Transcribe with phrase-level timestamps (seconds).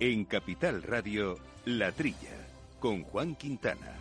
[0.00, 2.46] En Capital Radio, La Trilla,
[2.78, 3.96] con Juan Quintana.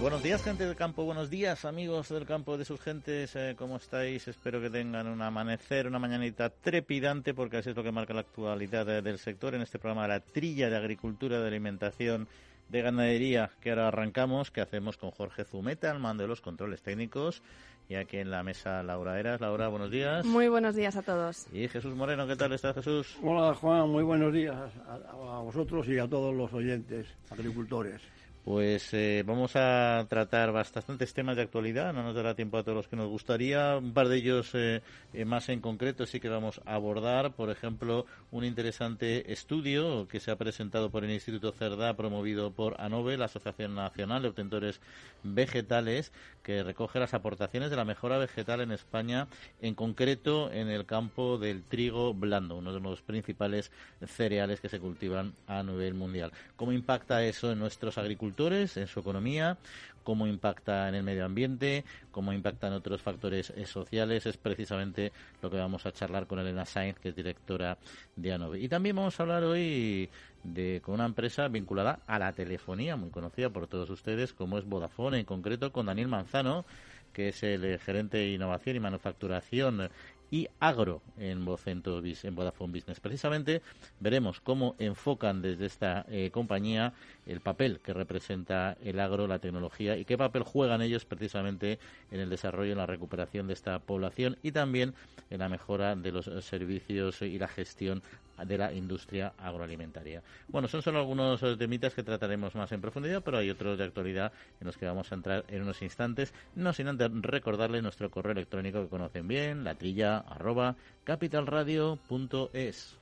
[0.00, 1.04] Buenos días, gente del campo.
[1.04, 3.36] Buenos días, amigos del campo de sus gentes.
[3.36, 4.26] Eh, ¿Cómo estáis?
[4.26, 8.22] Espero que tengan un amanecer, una mañanita trepidante, porque así es lo que marca la
[8.22, 12.26] actualidad del sector en este programa La Trilla de Agricultura, de Alimentación,
[12.68, 16.82] de Ganadería, que ahora arrancamos, que hacemos con Jorge Zumeta, al mando de los controles
[16.82, 17.42] técnicos,
[17.88, 19.40] y aquí en la mesa Laura Eras.
[19.40, 20.26] Laura, buenos días.
[20.26, 21.46] Muy buenos días a todos.
[21.52, 23.16] Y Jesús Moreno, ¿qué tal está Jesús?
[23.22, 28.02] Hola Juan, muy buenos días a vosotros y a todos los oyentes, agricultores.
[28.48, 32.76] Pues eh, vamos a tratar bastantes temas de actualidad, no nos dará tiempo a todos
[32.76, 33.76] los que nos gustaría.
[33.76, 34.80] Un par de ellos eh,
[35.12, 37.34] eh, más en concreto sí que vamos a abordar.
[37.34, 42.80] Por ejemplo, un interesante estudio que se ha presentado por el Instituto Cerdá, promovido por
[42.80, 44.80] ANOVE, la Asociación Nacional de Obtentores
[45.22, 46.10] Vegetales,
[46.42, 49.28] que recoge las aportaciones de la mejora vegetal en España,
[49.60, 53.70] en concreto en el campo del trigo blando, uno de los principales
[54.06, 56.32] cereales que se cultivan a nivel mundial.
[56.56, 58.37] ¿Cómo impacta eso en nuestros agricultores?
[58.38, 59.58] En su economía,
[60.04, 64.26] cómo impacta en el medio ambiente, cómo impacta en otros factores eh, sociales.
[64.26, 67.76] Es precisamente lo que vamos a charlar con Elena Sainz, que es directora
[68.14, 68.60] de ANOVE.
[68.60, 70.08] Y también vamos a hablar hoy
[70.44, 74.64] de, con una empresa vinculada a la telefonía, muy conocida por todos ustedes, como es
[74.64, 76.64] Vodafone, en concreto con Daniel Manzano,
[77.12, 79.90] que es el gerente de innovación y manufacturación
[80.30, 83.00] y agro en, en Vodafone Business.
[83.00, 83.62] Precisamente
[84.00, 86.92] veremos cómo enfocan desde esta eh, compañía
[87.28, 91.78] el papel que representa el agro, la tecnología y qué papel juegan ellos precisamente
[92.10, 94.94] en el desarrollo en la recuperación de esta población y también
[95.30, 98.02] en la mejora de los servicios y la gestión
[98.44, 100.22] de la industria agroalimentaria.
[100.48, 104.32] Bueno, son solo algunos temitas que trataremos más en profundidad, pero hay otros de actualidad
[104.60, 108.32] en los que vamos a entrar en unos instantes, no sin antes recordarles nuestro correo
[108.32, 112.96] electrónico que conocen bien, la trilla arroba capitalradio.es.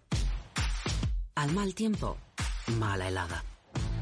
[1.34, 2.16] Al mal tiempo,
[2.78, 3.44] mala helada.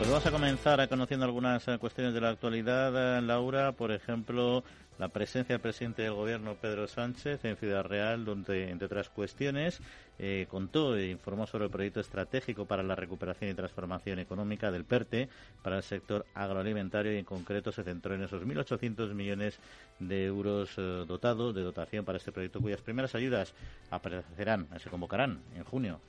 [0.00, 3.72] Pues vamos a comenzar conociendo algunas eh, cuestiones de la actualidad, eh, Laura.
[3.72, 4.64] Por ejemplo,
[4.98, 9.82] la presencia del presidente del gobierno, Pedro Sánchez, en Ciudad Real, donde, entre otras cuestiones,
[10.18, 14.86] eh, contó e informó sobre el proyecto estratégico para la recuperación y transformación económica del
[14.86, 15.28] PERTE
[15.62, 19.58] para el sector agroalimentario y, en concreto, se centró en esos 1.800 millones
[19.98, 23.52] de euros dotados de dotación para este proyecto, cuyas primeras ayudas
[23.90, 26.00] aparecerán, se convocarán en junio.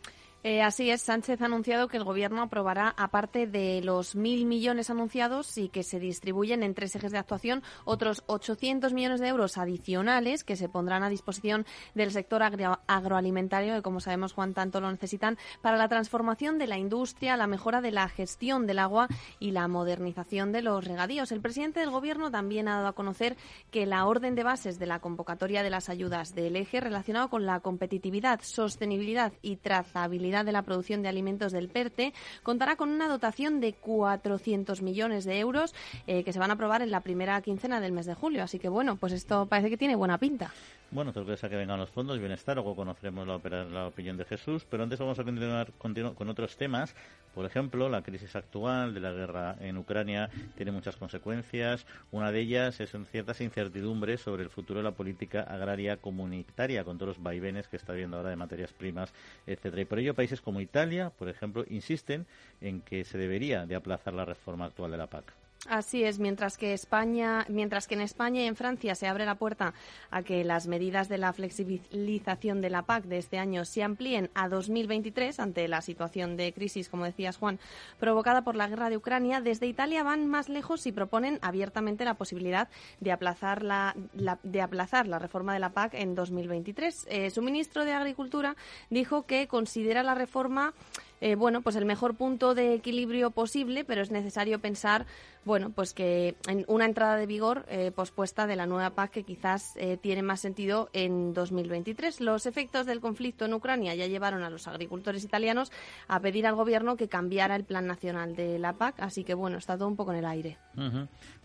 [0.44, 4.90] Eh, así es, Sánchez ha anunciado que el Gobierno aprobará, aparte de los mil millones
[4.90, 9.60] anunciados y que se distribuyen en tres ejes de actuación, otros 800 millones de euros
[9.60, 14.90] adicionales que se pondrán a disposición del sector agroalimentario, que como sabemos, Juan, tanto lo
[14.90, 19.52] necesitan, para la transformación de la industria, la mejora de la gestión del agua y
[19.52, 21.32] la modernización de los regadíos.
[21.32, 23.38] El presidente del Gobierno también ha dado a conocer
[23.70, 27.46] que la orden de bases de la convocatoria de las ayudas del eje relacionado con
[27.46, 33.08] la competitividad, sostenibilidad y trazabilidad de la producción de alimentos del PERTE contará con una
[33.08, 35.76] dotación de 400 millones de euros
[36.08, 38.44] eh, que se van a aprobar en la primera quincena del mes de julio.
[38.44, 40.52] Así que bueno, pues esto parece que tiene buena pinta.
[40.92, 44.84] Bueno, sorpresa que vengan los fondos, bienestar, luego conoceremos la, la opinión de Jesús, pero
[44.84, 46.94] antes vamos a continuar, con otros temas.
[47.34, 51.86] Por ejemplo, la crisis actual de la guerra en Ucrania tiene muchas consecuencias.
[52.12, 56.98] Una de ellas es ciertas incertidumbres sobre el futuro de la política agraria comunitaria, con
[56.98, 59.14] todos los vaivenes que está habiendo ahora de materias primas,
[59.48, 59.82] etcétera.
[59.82, 62.28] Y por ello, países como Italia, por ejemplo, insisten
[62.62, 65.41] en que se debería de aplazar la reforma actual de la PAC.
[65.70, 69.36] Así es, mientras que España, mientras que en España y en Francia se abre la
[69.36, 69.76] puerta
[70.10, 74.32] a que las medidas de la flexibilización de la PAC de este año se amplíen
[74.34, 77.60] a 2023 ante la situación de crisis, como decías Juan,
[78.00, 82.16] provocada por la guerra de Ucrania, desde Italia van más lejos y proponen abiertamente la
[82.16, 82.68] posibilidad
[83.00, 83.96] de aplazar la,
[84.42, 87.06] de aplazar la reforma de la PAC en 2023.
[87.08, 88.56] Eh, su ministro de Agricultura
[88.90, 90.74] dijo que considera la reforma
[91.22, 95.06] eh, bueno, pues el mejor punto de equilibrio posible, pero es necesario pensar
[95.44, 99.24] bueno, pues que en una entrada de vigor eh, pospuesta de la nueva PAC que
[99.24, 102.22] quizás eh, tiene más sentido en 2023.
[102.22, 105.72] Los efectos del conflicto en Ucrania ya llevaron a los agricultores italianos
[106.08, 109.58] a pedir al gobierno que cambiara el plan nacional de la PAC, así que bueno,
[109.58, 110.58] está todo un poco en el aire.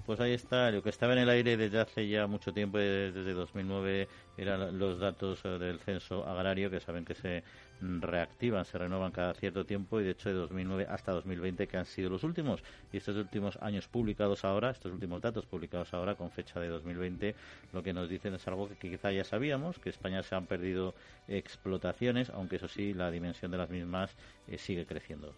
[0.05, 3.33] Pues ahí está, lo que estaba en el aire desde hace ya mucho tiempo, desde
[3.33, 7.43] 2009, eran los datos eh, del censo agrario, que saben que se
[7.81, 11.87] reactivan, se renuevan cada cierto tiempo y de hecho de 2009 hasta 2020 que han
[11.87, 12.63] sido los últimos.
[12.93, 17.35] Y estos últimos años publicados ahora, estos últimos datos publicados ahora con fecha de 2020,
[17.73, 20.95] lo que nos dicen es algo que, quizá ya sabíamos, que España se han perdido
[21.29, 24.17] explotaciones, aunque eso sí, la dimensión de las mismas
[24.49, 25.35] eh, sigue creciendo.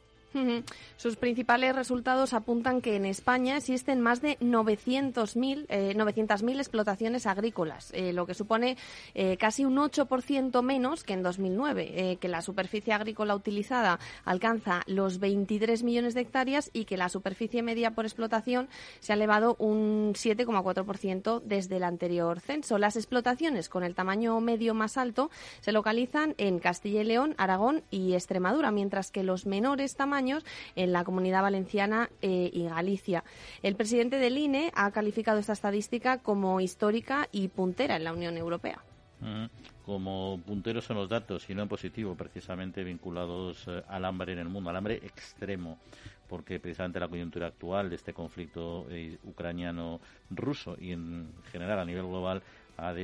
[0.96, 7.90] Sus principales resultados apuntan que en España existen más de 900.000 eh, 900 explotaciones agrícolas,
[7.94, 8.76] eh, lo que supone
[9.14, 14.82] eh, casi un 8% menos que en 2009, eh, que la superficie agrícola utilizada alcanza
[14.86, 18.68] los 23 millones de hectáreas y que la superficie media por explotación
[19.00, 22.76] se ha elevado un 7,4% desde el anterior censo.
[22.78, 25.30] Las explotaciones con el tamaño medio más alto
[25.60, 30.17] se localizan en Castilla y León, Aragón y Extremadura, mientras que los menores tamaños
[30.76, 33.24] en la Comunidad Valenciana eh, y Galicia.
[33.62, 38.36] El presidente del INE ha calificado esta estadística como histórica y puntera en la Unión
[38.36, 38.80] Europea.
[39.84, 44.38] Como punteros son los datos y no en positivo, precisamente vinculados eh, al hambre en
[44.38, 45.78] el mundo, al hambre extremo
[46.28, 52.06] porque precisamente la coyuntura actual de este conflicto eh, ucraniano-ruso y en general a nivel
[52.06, 52.42] global
[52.78, 52.94] ha,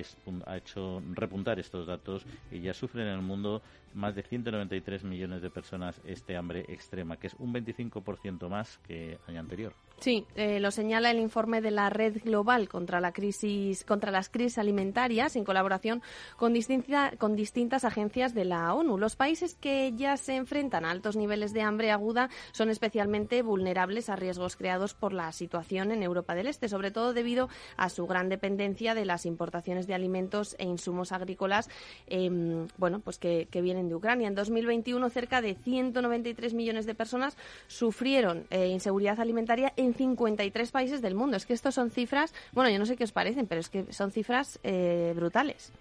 [0.47, 3.63] ha, hecho repuntar estos datos y ya sufren en el mundo
[3.93, 9.19] más de 193 millones de personas este hambre extrema, que es un 25% más que
[9.27, 9.75] año anterior.
[10.01, 14.29] Sí, eh, lo señala el informe de la Red Global contra la crisis, contra las
[14.29, 16.03] crisis alimentarias, en colaboración
[16.37, 18.99] con, distinta, con distintas agencias de la ONU.
[18.99, 24.11] Los países que ya se enfrentan a altos niveles de hambre aguda son especialmente vulnerables
[24.11, 28.07] a riesgos creados por la situación en Europa del Este, sobre todo debido a su
[28.07, 31.71] gran dependencia de las importaciones de alimentos e insumos agrícolas,
[32.09, 34.29] eh, bueno, pues que, vienen de Ucrania.
[34.29, 37.35] En 2021, cerca de 193 millones de personas
[37.67, 41.37] sufrieron eh, inseguridad alimentaria en 53 países del mundo.
[41.37, 43.93] Es que estos son cifras, bueno, yo no sé qué os parecen, pero es que
[43.93, 45.73] son cifras eh, brutales.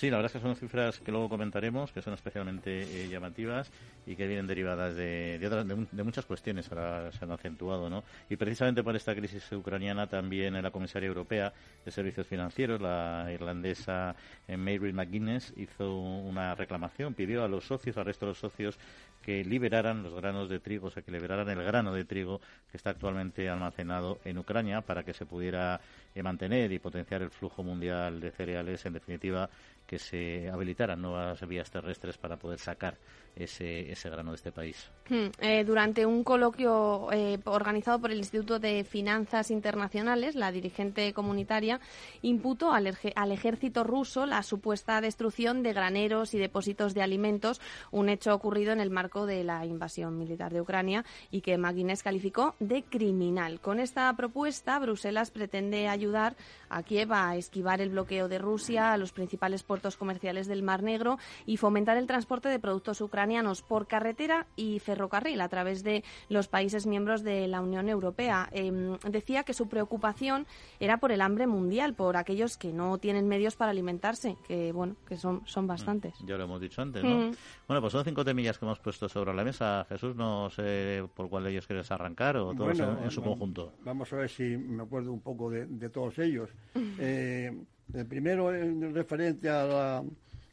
[0.00, 3.70] Sí, la verdad es que son cifras que luego comentaremos, que son especialmente eh, llamativas
[4.06, 8.02] y que vienen derivadas de, de, muchas cuestiones, ahora se han acentuado, ¿no?
[8.30, 11.52] Y precisamente por esta crisis ucraniana también la comisaria europea
[11.84, 14.16] de servicios financieros, la irlandesa
[14.48, 18.78] eh, Mary McGuinness, hizo una reclamación, pidió a los socios, al resto de los socios,
[19.22, 22.78] que liberaran los granos de trigo, o sea, que liberaran el grano de trigo que
[22.78, 25.78] está actualmente almacenado en Ucrania para que se pudiera
[26.14, 29.50] eh, mantener y potenciar el flujo mundial de cereales, en definitiva,
[29.90, 32.96] que se habilitaran nuevas vías terrestres para poder sacar
[33.34, 34.88] ese, ese grano de este país.
[35.08, 41.12] Hmm, eh, durante un coloquio eh, organizado por el Instituto de Finanzas Internacionales, la dirigente
[41.12, 41.80] comunitaria
[42.22, 47.60] imputó al, al, ejército ruso la supuesta destrucción de graneros y depósitos de alimentos,
[47.90, 52.04] un hecho ocurrido en el marco de la invasión militar de Ucrania y que Maguinés
[52.04, 53.58] calificó de criminal.
[53.58, 56.36] Con esta propuesta, Bruselas pretende ayudar
[56.68, 60.82] a Kiev a esquivar el bloqueo de Rusia a los principales puertos comerciales del Mar
[60.82, 66.04] Negro y fomentar el transporte de productos ucranianos por carretera y ferrocarril a través de
[66.28, 68.48] los países miembros de la Unión Europea.
[68.52, 68.70] Eh,
[69.08, 70.46] decía que su preocupación
[70.78, 74.96] era por el hambre mundial, por aquellos que no tienen medios para alimentarse, que bueno,
[75.06, 76.14] que son, son bastantes.
[76.24, 77.10] Ya lo hemos dicho antes, ¿no?
[77.10, 77.32] Mm.
[77.66, 79.86] Bueno, pues son cinco temillas que hemos puesto sobre la mesa.
[79.88, 83.22] Jesús, no sé por cuál de ellos quieres arrancar o todos bueno, en, en, su
[83.22, 83.72] conjunto.
[83.84, 86.50] Vamos a ver si me acuerdo un poco de, de todos ellos.
[87.02, 87.50] Eh,
[87.94, 90.04] el primero en referente a la,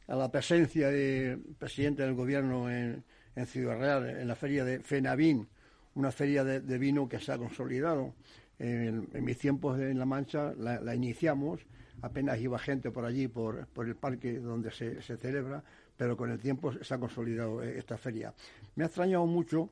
[0.07, 3.03] a la presencia del presidente del gobierno en,
[3.45, 5.47] Ciudad Real, en la feria de Fenavín,
[5.93, 8.15] una feria de, vino que se ha consolidado.
[8.57, 11.61] En, mis tiempos en La Mancha la, iniciamos,
[12.01, 15.63] apenas iba gente por allí, por, el parque donde se, celebra,
[15.95, 18.33] pero con el tiempo se ha consolidado esta feria.
[18.75, 19.69] Me ha extrañado mucho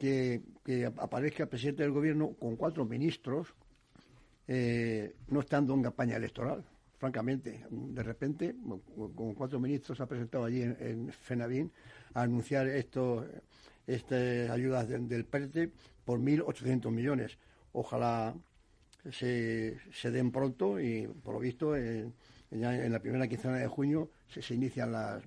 [0.00, 3.48] que, que aparezca el presidente del gobierno con cuatro ministros,
[4.48, 6.64] eh, no estando en campaña electoral.
[6.98, 8.54] Francamente, de repente,
[9.14, 11.70] con cuatro ministros se ha presentado allí en, en FENAVIN
[12.14, 13.26] a anunciar estos,
[13.86, 15.70] estas ayudas de, del PERTE
[16.04, 17.38] por 1.800 millones.
[17.72, 18.34] Ojalá
[19.10, 22.10] se, se, den pronto y, por lo visto, eh,
[22.50, 25.22] ya en la primera quincena de junio se, se inician las,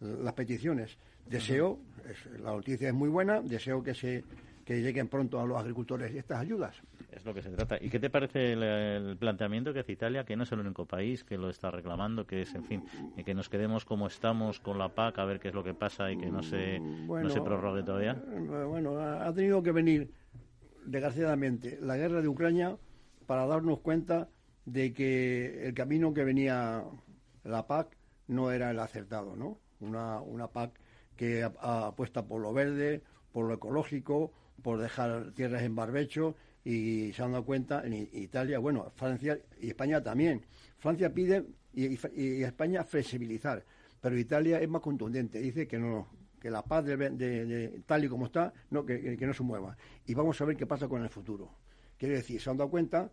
[0.00, 0.98] las peticiones.
[1.24, 4.24] Deseo, es, la noticia es muy buena, deseo que se
[4.66, 6.82] que lleguen pronto a los agricultores estas ayudas.
[7.12, 7.78] Es lo que se trata.
[7.80, 10.84] ¿Y qué te parece el, el, planteamiento que hace Italia, que no es el único
[10.86, 12.84] país que lo está reclamando, que es, en fin,
[13.24, 16.10] que nos quedemos como estamos con la PAC, a ver qué es lo que pasa
[16.10, 18.14] y que no se, bueno, no se prorrogue todavía?
[18.14, 20.10] Bueno, ha tenido que venir
[20.84, 22.76] desgraciadamente, la guerra de Ucrania
[23.26, 24.28] para darnos cuenta
[24.64, 26.82] de que el camino que venía
[27.44, 27.96] la PAC
[28.26, 29.60] no era el acertado, ¿no?
[29.78, 30.72] Una, una PAC
[31.14, 34.32] que apuesta por lo verde, por lo ecológico,
[34.62, 39.68] por dejar tierras en barbecho y se han dado cuenta en Italia, bueno, Francia y
[39.68, 40.44] España también.
[40.78, 43.64] Francia pide y, España flexibilizar,
[44.00, 46.08] pero Italia es más contundente, dice que no
[46.40, 49.76] que la paz de, tal y como está, no, que, no se mueva.
[50.06, 51.50] Y vamos a ver qué pasa con el futuro.
[51.98, 53.10] Quiere decir, se han dado cuenta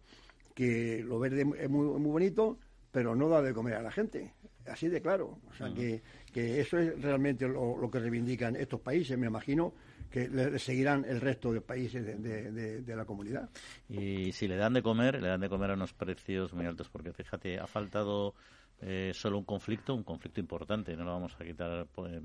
[0.54, 2.60] que lo verde es muy, muy bonito,
[2.92, 4.34] pero no da de comer a la gente.
[4.68, 5.40] Así de claro.
[5.50, 9.74] O sea, que, que, eso es realmente lo, que reivindican estos países, me imagino,
[10.14, 13.50] que le, seguirán el resto de países de, la comunidad.
[13.90, 16.88] Y si le dan de comer, le dan de comer a unos precios muy altos,
[16.88, 18.36] porque fíjate, ha faltado
[18.80, 22.22] eh, solo un conflicto, un conflicto importante, no lo vamos a quitar pues,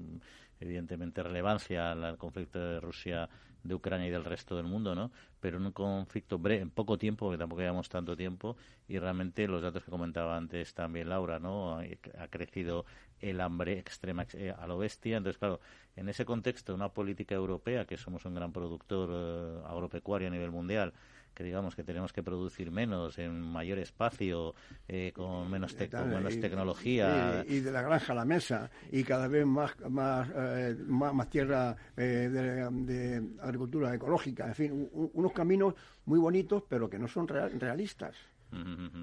[0.61, 3.27] evidentemente relevancia al conflicto de Rusia
[3.63, 5.11] de Ucrania y del resto del mundo, ¿no?
[5.41, 8.57] Pero en un conflicto breve, en poco tiempo, porque tampoco llevamos tanto tiempo,
[8.89, 11.79] y realmente los datos que comentaba antes también Laura, ¿no?
[11.79, 12.85] Ha crecido
[13.21, 15.17] el hambre extrema eh, a lo bestia.
[15.17, 15.61] Entonces, claro,
[15.97, 20.51] en ese contexto, una política europea, que somos un gran productor eh, agropecuario a nivel
[20.51, 20.93] mundial,
[21.39, 24.57] que digamos que tenemos que producir menos en mayor espacio
[24.89, 27.45] eh, con menos, menos tecnología.
[27.47, 31.77] y, de la granja a la mesa y cada vez más más eh, más, tierra
[31.97, 34.49] eh, de, agricultura ecológica.
[34.49, 35.75] En fin unos caminos
[36.07, 38.17] muy bonitos pero que no son realistas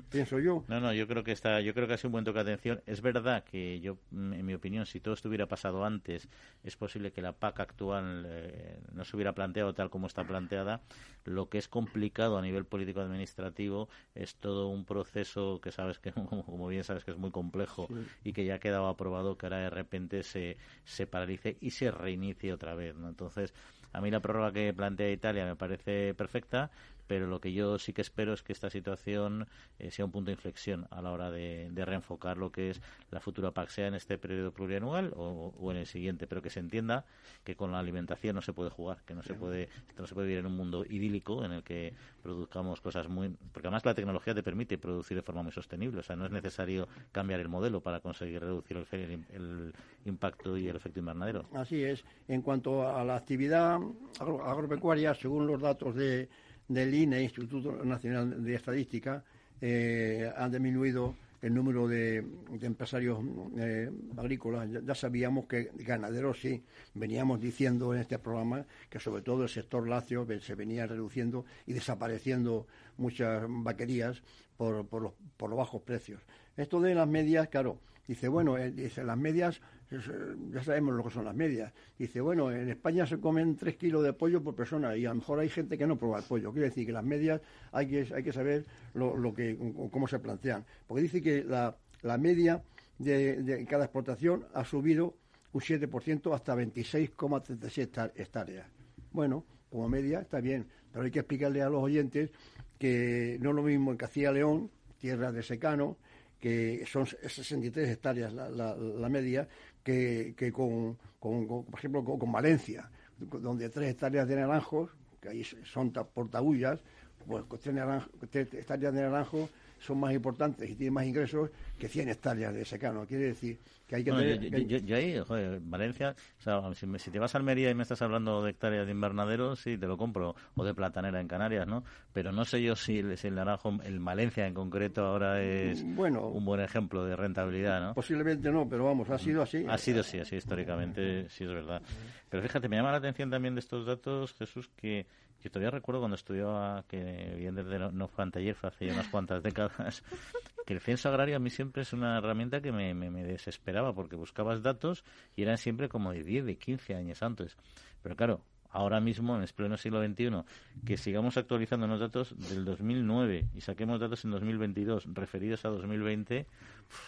[0.10, 0.64] pienso yo.
[0.68, 2.54] No, no, yo creo que está, yo creo que ha sido un buen toque de
[2.54, 2.82] atención.
[2.86, 6.28] Es verdad que yo, en mi opinión, si todo esto hubiera pasado antes,
[6.64, 10.82] es posible que la PAC actual eh, no se hubiera planteado tal como está planteada.
[11.24, 16.12] Lo que es complicado a nivel político administrativo es todo un proceso que sabes que,
[16.46, 17.88] como bien sabes, que es muy complejo
[18.24, 21.92] y que ya ha quedado aprobado que ahora de repente se, se paralice y se
[21.92, 22.96] reinicie otra vez.
[22.96, 23.10] ¿no?
[23.10, 23.54] Entonces,
[23.96, 26.70] a mí la prórroga que plantea Italia me parece perfecta
[27.08, 29.48] pero lo que yo sí que espero es que esta situación
[29.80, 32.82] eh, sea un punto de inflexión a la hora de, reenfocar lo que es
[33.12, 36.60] la futura PAC, sea en este periodo plurianual o, en el siguiente, pero que se
[36.60, 37.06] entienda
[37.44, 40.28] que con la alimentación no se puede jugar, que no se puede, no se puede
[40.28, 41.94] vivir en un mundo idílico en el que
[42.24, 46.04] produzcamos cosas muy, porque además la tecnología te permite producir de forma muy sostenible, o
[46.04, 49.74] sea, no es necesario cambiar el modelo para conseguir reducir el,
[50.06, 51.46] impacto y el efecto invernadero.
[51.54, 52.04] Así es.
[52.28, 53.80] En cuanto a la actividad
[54.20, 56.30] agropecuaria, según los datos de
[56.68, 59.24] del INE, Instituto Nacional de Estadística,
[59.62, 62.26] eh, han disminuido el número de,
[62.62, 63.20] empresarios
[63.58, 64.68] eh, agrícolas.
[64.84, 66.64] Ya, sabíamos que ganaderos sí,
[66.96, 71.74] veníamos diciendo en este programa que sobre todo el sector lácteo se venía reduciendo y
[71.74, 72.66] desapareciendo
[72.98, 74.24] muchas vaquerías
[74.58, 76.22] por, por, los, por los bajos precios.
[76.58, 81.12] Esto de las medias, claro, dice, bueno, eh, dice, las medias ya sabemos lo que
[81.12, 81.72] son las medias.
[81.98, 85.16] Dice, bueno, en España se comen tres kilos de pollo por persona y a lo
[85.16, 86.52] mejor hay gente que no prueba el pollo.
[86.52, 89.58] Quiere decir que las medias hay que, hay que saber lo, que,
[89.92, 90.66] cómo se plantean.
[90.88, 92.64] Porque dice que la, la media
[92.98, 95.16] de, cada exportación ha subido
[95.54, 98.68] un 7% hasta 26,36 hectáreas.
[99.12, 102.32] Bueno, como media está bien, pero hay que explicarle a los oyentes
[102.78, 105.98] que no es lo mismo en Castilla León, tierra de secano,
[106.40, 109.48] que son 63 hectáreas la, la media,
[109.86, 112.90] que, con, por ejemplo, con, Valencia,
[113.20, 114.90] donde tres hectáreas de naranjos,
[115.22, 116.80] que ahí son por tabullas,
[117.28, 119.50] pues tres, tres hectáreas de naranjos
[119.80, 123.06] son más importantes y tienen más ingresos que 100 hectáreas de secano.
[123.06, 124.84] Quiere decir que hay que tener...
[124.84, 128.44] Yo, ahí, joder, Valencia, o sea, si, te vas a Almería y me estás hablando
[128.44, 131.84] de hectáreas de invernadero, sí, te lo compro, o de platanera en Canarias, ¿no?
[132.14, 136.46] Pero no sé yo si, el naranjo, el Valencia en concreto, ahora es bueno, un
[136.46, 137.94] buen ejemplo de rentabilidad, ¿no?
[137.94, 139.66] Posiblemente no, pero vamos, ha sido así.
[139.68, 141.82] Ha sido así, así históricamente, sí es verdad.
[142.30, 145.06] Pero fíjate, me llama la atención también de estos datos, Jesús, que
[145.50, 150.04] todavía recuerdo cuando estudiaba, que bien desde no, fue anteayer, fue hace unas cuantas décadas,
[150.66, 154.16] que el censo agrario a mí siempre es una herramienta que me, me, desesperaba porque
[154.16, 155.04] buscabas datos
[155.36, 157.58] y eran siempre como de 10, de 15 años antes.
[158.02, 158.42] Pero claro,
[158.76, 160.44] ahora mismo, en el pleno siglo XXI,
[160.86, 166.46] que sigamos actualizando los datos del 2009 y saquemos datos en 2022 referidos a 2020,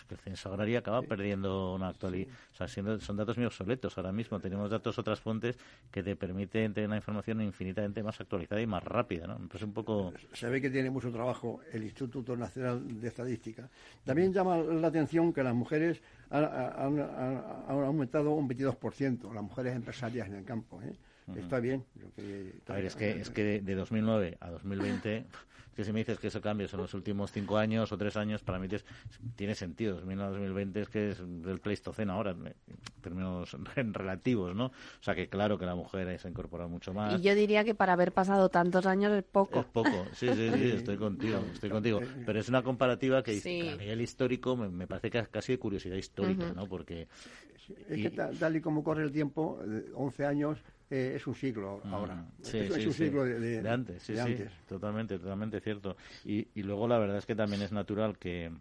[0.09, 2.31] el censo agrario acaba perdiendo una actualidad.
[2.53, 3.97] O sea, siendo, son datos muy obsoletos.
[3.97, 5.57] Ahora mismo tenemos datos, otras fuentes
[5.91, 9.27] que te permiten tener una información infinitamente más actualizada y más rápida.
[9.27, 9.35] ¿no?
[9.37, 10.13] un poco...
[10.33, 13.69] Se ve que tiene mucho trabajo el Instituto Nacional de Estadística.
[14.05, 16.99] También llama la atención que las mujeres han,
[17.67, 20.81] aumentado un 22%, las mujeres empresarias en el campo.
[20.81, 20.95] ¿eh?
[21.35, 21.83] Está bien.
[22.67, 25.25] a ver, es que, es que de, 2009 a 2020
[25.75, 28.43] que si me dices que eso cambia en los últimos cinco años o tres años,
[28.43, 28.67] para mí
[29.35, 29.95] tiene sentido.
[29.97, 32.53] 2020 es que es el Pleistoceno ahora, en
[33.01, 34.67] términos relativos, ¿no?
[34.67, 37.19] O sea que claro que la mujer se ha incorporado mucho más.
[37.19, 39.59] Y yo diría que para haber pasado tantos años es poco.
[39.59, 41.99] Es poco, sí, sí, sí, estoy contigo, estoy contigo.
[42.25, 45.97] Pero es una comparativa que, a nivel histórico me, parece que es casi de curiosidad
[45.97, 46.67] histórica, ¿no?
[46.67, 47.07] Porque...
[47.89, 49.59] Es que tal, y como corre el tiempo,
[49.93, 52.25] 11 años eh, es un siglo ahora.
[52.41, 55.97] es, un siglo de, antes, sí, sí, totalmente, totalmente cierto.
[56.23, 58.51] Y, y luego la verdad es que también es natural que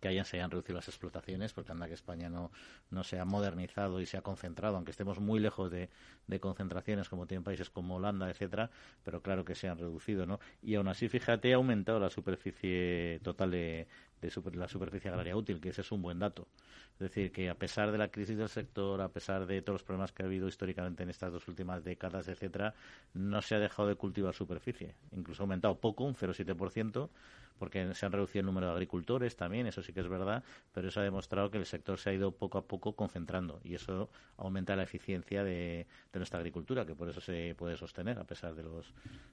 [0.00, 2.50] que hayan, se hayan reducido las explotaciones, porque anda que España no,
[2.90, 5.90] no se ha modernizado y se ha concentrado, aunque estemos muy lejos de,
[6.26, 8.70] de concentraciones como tienen países como Holanda, etcétera,
[9.04, 10.40] pero claro que se han reducido, ¿no?
[10.62, 13.86] Y aún así, fíjate, ha aumentado la superficie total de,
[14.20, 16.48] de la superficie agraria útil, que ese es un buen dato.
[16.94, 19.82] Es decir, que a pesar de la crisis del sector, a pesar de todos los
[19.82, 22.74] problemas que ha habido históricamente en estas dos últimas décadas, etcétera,
[23.12, 24.94] no se ha dejado de cultivar superficie.
[25.12, 27.10] Incluso ha aumentado poco, un 0,7%,
[27.58, 30.88] porque se han reducido el número de agricultores también, eso sí que es verdad, pero
[30.88, 34.08] eso ha demostrado que el sector se ha ido poco a poco concentrando y eso
[34.36, 38.62] aumenta la eficiencia de, nuestra agricultura, que por eso se puede sostener a pesar de
[38.62, 38.92] los,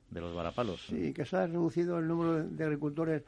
[0.10, 0.86] de los varapalos.
[0.88, 3.24] Sí, que se ha reducido el número de agricultores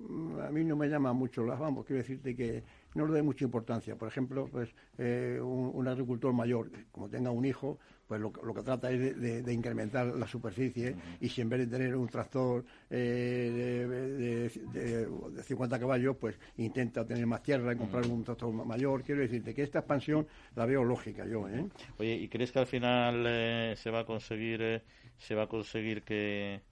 [0.00, 2.62] a mí no me llama mucho las vamos quiero decirte que
[2.94, 7.44] no le doy mucha importancia por ejemplo pues eh, un, agricultor mayor como tenga un
[7.44, 7.78] hijo
[8.08, 11.94] pues lo, que trata es de, incrementar la superficie y si en vez de tener
[11.94, 18.50] un tractor eh, de, 50 caballos, pues intenta tener más tierra y comprar un tractor
[18.50, 19.02] mayor.
[19.02, 20.26] Quiero decirte que esta expansión
[20.56, 21.46] la veo lógica yo.
[21.50, 21.66] ¿eh?
[21.98, 24.82] Oye, ¿y crees que al final eh, se va a conseguir
[25.18, 26.62] se va a conseguir que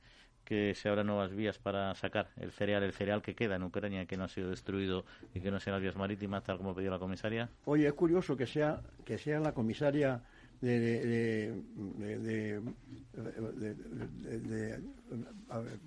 [0.47, 4.07] que se abran nuevas vías para sacar el cereal, el cereal que queda en Ucrania,
[4.07, 6.91] que no ha sido destruido y que no sean las vías marítimas, tal como pidió
[6.91, 7.51] la comisaria?
[7.67, 10.23] Oye, es curioso que sea, que sea la comisaria
[10.61, 11.61] de,
[11.99, 12.63] de,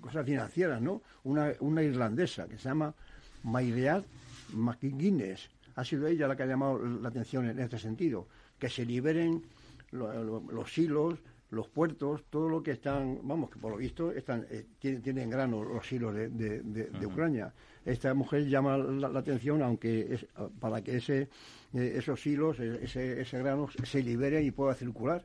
[0.00, 1.02] cosas financieras, ¿no?
[1.24, 2.94] Una, una irlandesa que se llama
[3.42, 4.04] Mairead
[4.52, 5.48] McGuinness.
[5.76, 8.28] Ha sido ella la que ha llamado la atención en este sentido.
[8.58, 9.42] Que se liberen
[9.90, 11.18] los hilos,
[11.50, 15.64] los puertos, todo lo que están, vamos, que por lo visto están, eh, tienen, grano
[15.64, 17.52] los hilos de, de, Ucrania.
[17.84, 20.26] Esta mujer llama la, atención, aunque es,
[20.60, 21.28] para que ese,
[21.74, 25.24] eh, esos hilos, e, ese, ese grano se libere y pueda circular.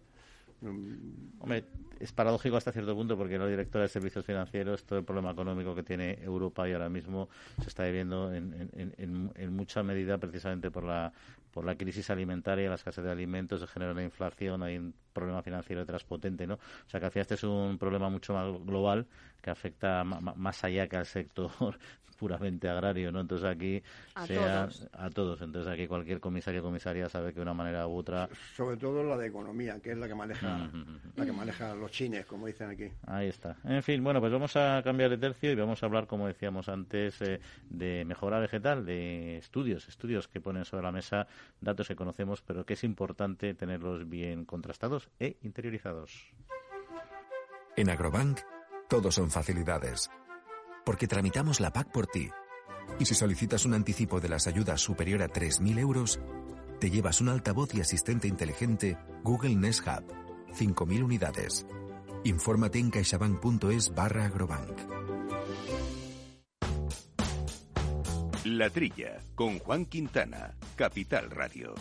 [0.61, 1.63] Hombre,
[1.99, 5.75] es paradójico hasta cierto punto porque la directora de servicios financieros, todo el problema económico
[5.75, 7.29] que tiene Europa y ahora mismo
[7.61, 11.11] se está viviendo en, en, en mucha medida precisamente por la
[11.55, 15.41] por la crisis alimentaria, la escasez de alimentos, se genera una inflación, hay un problema
[15.41, 16.55] financiero detrás potente, ¿no?
[16.55, 19.07] O sea que al final este es un problema mucho más global
[19.41, 21.49] que afecta más allá que al sector
[22.17, 23.21] puramente agrario, ¿no?
[23.21, 23.81] Entonces aquí
[24.15, 24.89] a sea todos.
[24.91, 28.27] a todos, entonces aquí cualquier comisario o comisaria sabe que de una manera u otra
[28.53, 30.69] sobre todo la de economía, que es la que maneja
[31.15, 32.89] la que maneja los chines, como dicen aquí.
[33.07, 33.57] Ahí está.
[33.63, 36.69] En fin, bueno, pues vamos a cambiar de tercio y vamos a hablar, como decíamos
[36.69, 41.27] antes, eh, de mejora vegetal, de estudios, estudios que ponen sobre la mesa
[41.61, 46.33] datos que conocemos, pero que es importante tenerlos bien contrastados e interiorizados.
[47.75, 48.39] En Agrobank,
[48.87, 50.09] todos son facilidades.
[50.85, 52.29] Porque tramitamos la PAC por ti.
[52.99, 56.19] Y si solicitas un anticipo de las ayudas superior a 3.000 euros,
[56.79, 60.24] te llevas un altavoz y asistente inteligente Google Nest Hub.
[60.55, 61.65] 5.000 unidades.
[62.23, 64.95] Infórmate en caixabank.es barra agrobank.
[68.45, 71.73] La Trilla, con Juan Quintana, Capital Radio.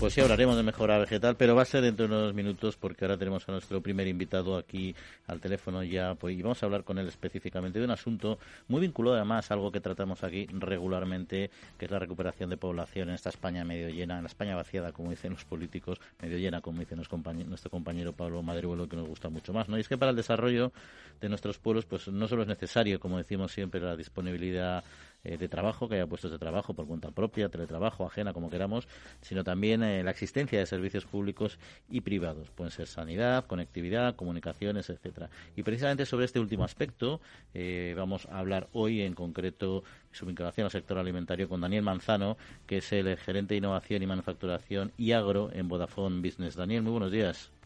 [0.00, 3.04] Pues sí, hablaremos de mejora vegetal, pero va a ser dentro de unos minutos porque
[3.04, 4.94] ahora tenemos a nuestro primer invitado aquí
[5.26, 8.80] al teléfono ya pues, y vamos a hablar con él específicamente de un asunto muy
[8.80, 13.14] vinculado además a algo que tratamos aquí regularmente, que es la recuperación de población en
[13.14, 16.80] esta España medio llena, en la España vaciada, como dicen los políticos, medio llena, como
[16.80, 19.68] dice nuestro compañero, Pablo Madribuelo, que nos gusta mucho más.
[19.68, 19.76] ¿no?
[19.76, 20.72] Y es que para el desarrollo
[21.20, 24.82] de nuestros pueblos, pues no solo es necesario, como decimos siempre, la disponibilidad
[25.24, 28.88] eh, de trabajo, que haya puestos de trabajo por cuenta propia, teletrabajo, ajena, como queramos,
[29.20, 32.50] sino también eh, la existencia de servicios públicos y privados.
[32.50, 35.30] Pueden ser sanidad, conectividad, comunicaciones, etcétera.
[35.56, 37.20] Y precisamente sobre este último aspecto
[37.54, 42.36] eh, vamos a hablar hoy en concreto su vinculación al sector alimentario con Daniel Manzano,
[42.66, 46.56] que es el gerente de innovación y manufacturación y agro en Vodafone Business.
[46.56, 47.59] Daniel, muy buenos días.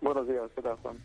[0.00, 0.96] Buenos días, ¿qué tal, Juan?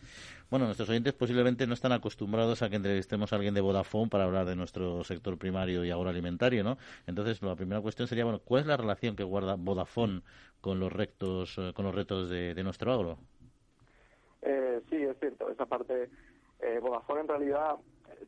[0.52, 4.26] Bueno, nuestros oyentes posiblemente no están acostumbrados a que entrevistemos a alguien de Vodafone para
[4.26, 6.78] hablar de nuestro sector primario y agroalimentario, ¿no?
[7.08, 10.22] Entonces, la primera cuestión sería, bueno, ¿cuál es la relación que guarda Vodafone
[10.62, 13.18] con los retos, eh, con los retos de, nuestro agro?
[14.44, 15.50] Eh, sí, es cierto.
[15.50, 16.10] Esa parte,
[16.60, 17.76] eh, Vodafone en realidad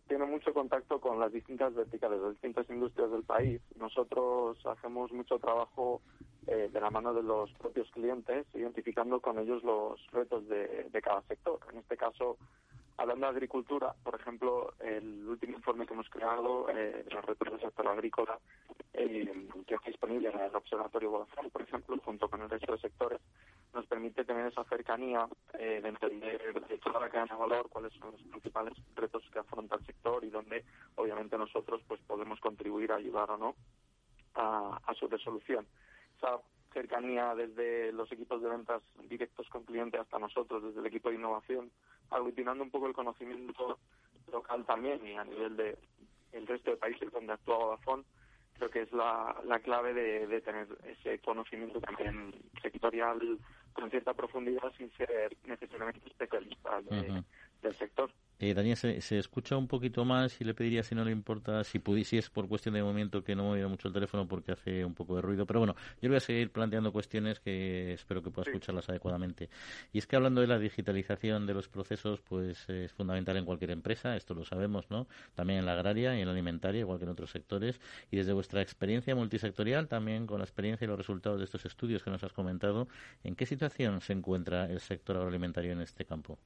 [0.07, 3.61] tiene mucho contacto con las distintas verticales, las distintas industrias del país.
[3.77, 6.01] Nosotros hacemos mucho trabajo
[6.47, 11.21] eh, de la mano de los propios clientes, identificando con ellos los retos de, cada
[11.23, 11.59] sector.
[11.71, 12.37] En este caso,
[12.97, 17.59] Hablando de agricultura, por ejemplo, el último informe que hemos creado, eh, la red del
[17.59, 18.39] sector agrícola,
[18.93, 22.79] eh, que está disponible en el Observatorio Vodafone, por ejemplo, junto con el resto de
[22.79, 23.19] sectores,
[23.73, 25.27] nos permite tener esa cercanía
[25.59, 29.39] eh, de entender de toda la cadena de valor cuáles son los principales retos que
[29.39, 30.63] afronta el sector y dónde,
[30.95, 33.55] obviamente, nosotros pues podemos contribuir a ayudar o no
[34.35, 35.67] a, su resolución.
[36.75, 41.15] Cercanía desde los equipos de ventas directos con clientes hasta nosotros, desde el equipo de
[41.15, 41.71] innovación,
[42.11, 43.79] aglutinando un poco el conocimiento
[44.29, 45.77] local también y a nivel de
[46.33, 48.03] el resto de países donde actúa Vodafone,
[48.57, 53.39] creo que es la, la clave de, de tener ese conocimiento también sectorial
[53.71, 56.81] con cierta profundidad sin ser necesariamente especialista
[57.65, 58.11] del sector.
[58.37, 61.81] Eh, Daniel, se, escucha un poquito más y le pediría, si no le importa, si,
[62.03, 64.93] si es por cuestión de momento que no oído mucho el teléfono porque hace un
[64.93, 65.45] poco de ruido.
[65.45, 69.49] Pero bueno, yo voy a seguir planteando cuestiones que espero que pueda escucharlas adecuadamente.
[69.93, 73.71] Y es que hablando de la digitalización de los procesos, pues es fundamental en cualquier
[73.71, 75.07] empresa, esto lo sabemos, ¿no?
[75.33, 77.79] También en la agraria y en la alimentaria, igual que en otros sectores.
[78.11, 82.03] Y desde vuestra experiencia multisectorial, también con la experiencia y los resultados de estos estudios
[82.03, 82.89] que nos has comentado,
[83.23, 86.37] ¿en qué situación se encuentra el sector agroalimentario en este campo?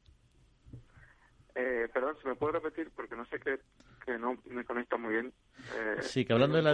[1.90, 2.92] Eh, perdón, ¿se me puede repetir?
[2.96, 3.60] Porque no sé qué
[4.06, 5.34] que no me conecta muy bien.
[5.76, 6.72] Eh, sí, que hablando de, la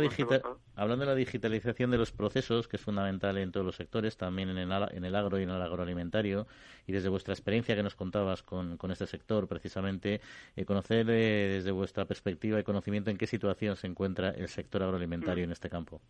[0.75, 4.49] hablando de la digitalización de los procesos, que es fundamental en todos los sectores, también
[4.49, 6.47] en el, en el agro y en el agroalimentario,
[6.88, 10.21] y desde vuestra experiencia que nos contabas con, con este sector, precisamente,
[10.56, 14.84] eh, conocer eh, desde vuestra perspectiva y conocimiento en qué situación se encuentra el sector
[14.84, 15.47] agroalimentario mm.
[15.47, 16.01] en este campo.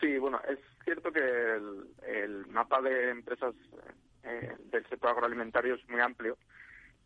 [0.00, 3.54] Sí, bueno, es cierto que el, el mapa de empresas
[4.70, 6.36] del sector agroalimentario es muy amplio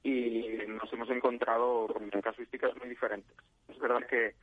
[0.04, 3.34] y nos hemos encontrado con casuísticas muy diferentes.
[3.68, 4.34] Es verdad que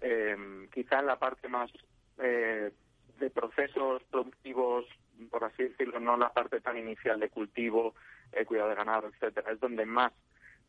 [0.00, 1.70] eh, quizá en la parte más
[2.18, 2.72] eh,
[3.20, 4.86] de procesos productivos,
[5.30, 7.94] por así decirlo, no la parte tan inicial de cultivo,
[8.32, 10.12] eh, cuidado de ganado, etcétera, es donde más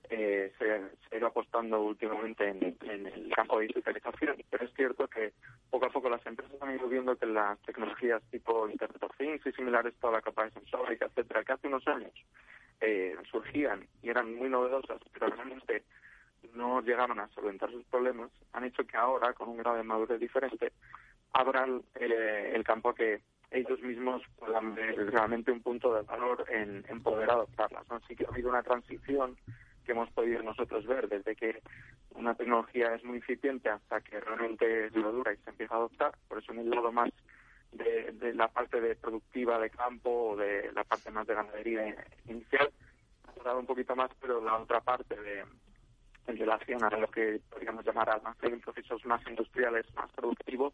[0.09, 0.51] se,
[1.11, 4.43] ha ido apostando últimamente en, el campo de digitalización.
[4.49, 5.31] Pero es cierto que
[5.71, 9.45] poco a poco las empresas han ido viendo que las tecnologías tipo Internet of Things
[9.45, 12.13] y similares, toda la capa de sensórica, etcétera, que hace unos años
[12.85, 15.83] eh, surgían y eran muy novedosas, pero realmente
[16.53, 20.19] no llegaron a solventar sus problemas, han hecho que ahora, con un grado de madurez
[20.19, 20.73] diferente,
[21.31, 26.83] abran eh, el campo que ellos mismos puedan ver realmente un punto de valor en,
[27.01, 27.89] poder adoptarlas.
[27.89, 29.37] Así que ha habido una transición
[29.85, 31.61] que hemos podido nosotros ver desde que
[32.15, 36.13] una tecnología es muy incipiente hasta que realmente es dura y se empieza a adoptar.
[36.27, 37.11] Por eso en el lado más
[37.73, 41.95] de, la parte de productiva de campo o de la parte más de ganadería
[42.27, 42.71] inicial
[43.27, 45.43] ha tardado un poquito más, pero la otra parte de
[46.25, 50.73] en relación a lo que podríamos llamar almacén, procesos más industriales, más productivos,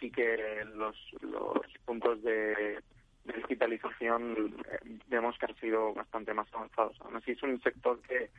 [0.00, 2.78] sí que los, los puntos de,
[3.24, 6.96] digitalización eh, vemos que han sido bastante más avanzados.
[7.00, 8.30] Aún así es un sector que,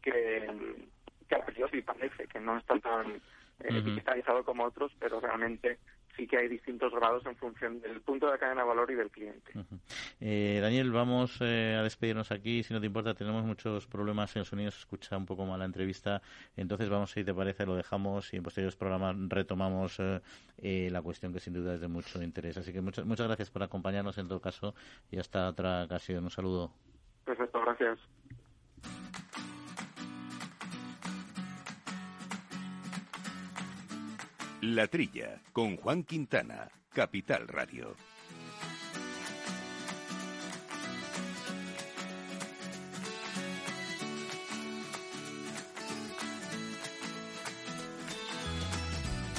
[0.00, 0.50] que,
[1.28, 3.20] que a priori parece que no está tan
[3.60, 5.78] eh, digitalizado como otros, pero realmente
[6.16, 9.10] sí que hay distintos grados en función del punto de cadena de valor y del
[9.10, 9.52] cliente.
[10.20, 12.62] eh, Daniel, vamos eh, a despedirnos aquí.
[12.62, 14.74] Si no te importa, tenemos muchos problemas en los sonidos.
[14.74, 16.22] Se escucha un poco mal la entrevista.
[16.56, 20.20] Entonces, vamos, si te parece, lo dejamos y en posteriores programas retomamos eh,
[20.58, 22.56] eh, la cuestión que sin duda es de mucho interés.
[22.56, 24.74] Así que muchas, muchas gracias por acompañarnos en todo caso
[25.10, 26.24] y hasta otra ocasión.
[26.24, 26.72] Un saludo.
[27.24, 27.98] Perfecto, gracias.
[34.62, 37.96] La Trilla, con Juan Quintana, Capital Radio.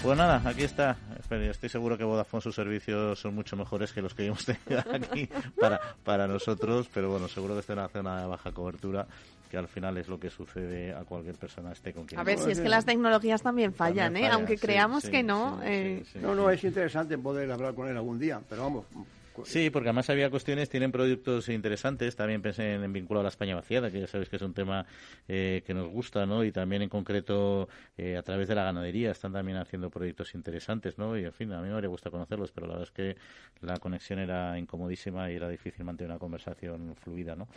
[0.01, 0.97] Pues nada, aquí está.
[1.29, 5.29] Estoy seguro que Vodafone sus servicios son mucho mejores que los que hemos tenido aquí
[5.57, 9.07] para, para nosotros, pero bueno, seguro que está en una zona de baja cobertura
[9.53, 12.39] que al final es lo que sucede a cualquier persona esté con quien A ver,
[12.39, 14.27] si es que las tecnologías también fallan, ¿eh?
[14.27, 15.59] aunque creamos que no.
[15.63, 16.03] Eh.
[16.15, 18.85] no, no, es interesante poder hablar con él algún día, pero vamos,
[19.43, 23.55] Sí, porque además había cuestiones, tienen productos interesantes, también pensé en, vinculado a la España
[23.55, 24.85] vaciada, que ya sabéis que es un tema
[25.27, 26.43] eh, que nos gusta, ¿no?
[26.43, 27.67] Y también en concreto
[27.97, 31.17] eh, a través de la ganadería están también haciendo proyectos interesantes, ¿no?
[31.17, 33.17] Y en fin, a mí me habría gustado conocerlos, pero la verdad es que
[33.61, 37.47] la conexión era incomodísima y era difícil mantener una conversación fluida, ¿no?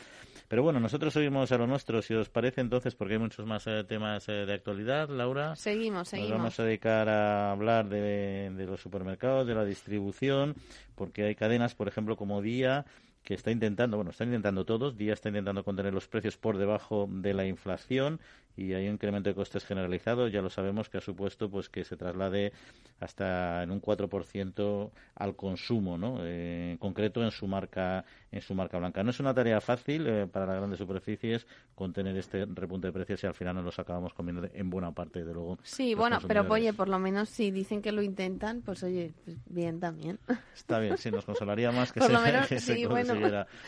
[0.48, 3.66] Pero bueno, nosotros seguimos a lo nuestro, si os parece entonces, porque hay muchos más
[3.66, 5.56] eh, temas de actualidad, Laura.
[5.56, 6.30] Seguimos, seguimos.
[6.30, 10.54] Nos vamos a dedicar a hablar de, de los supermercados, de la distribución,
[10.94, 12.86] porque hay cadenas, por ejemplo, como Día,
[13.22, 17.08] que está intentando, bueno, están intentando todos, Día está intentando contener los precios por debajo
[17.10, 18.20] de la inflación
[18.56, 20.28] y hay un incremento de costes generalizado.
[20.28, 22.52] Ya lo sabemos que ha supuesto pues que se traslade
[23.00, 26.18] hasta en un 4% al consumo, ¿no?
[26.24, 29.02] Eh, en concreto en su marca en su marca blanca.
[29.02, 33.22] No es una tarea fácil eh, para las grandes superficies contener este repunte de precios
[33.22, 35.58] y al final nos los acabamos comiendo en buena parte, de luego.
[35.62, 39.36] Sí, bueno, pero oye, por lo menos si dicen que lo intentan, pues oye, pues
[39.46, 40.18] bien también.
[40.54, 43.14] Está bien, sí, nos consolaría más que por se, lo menos, que sí, se bueno,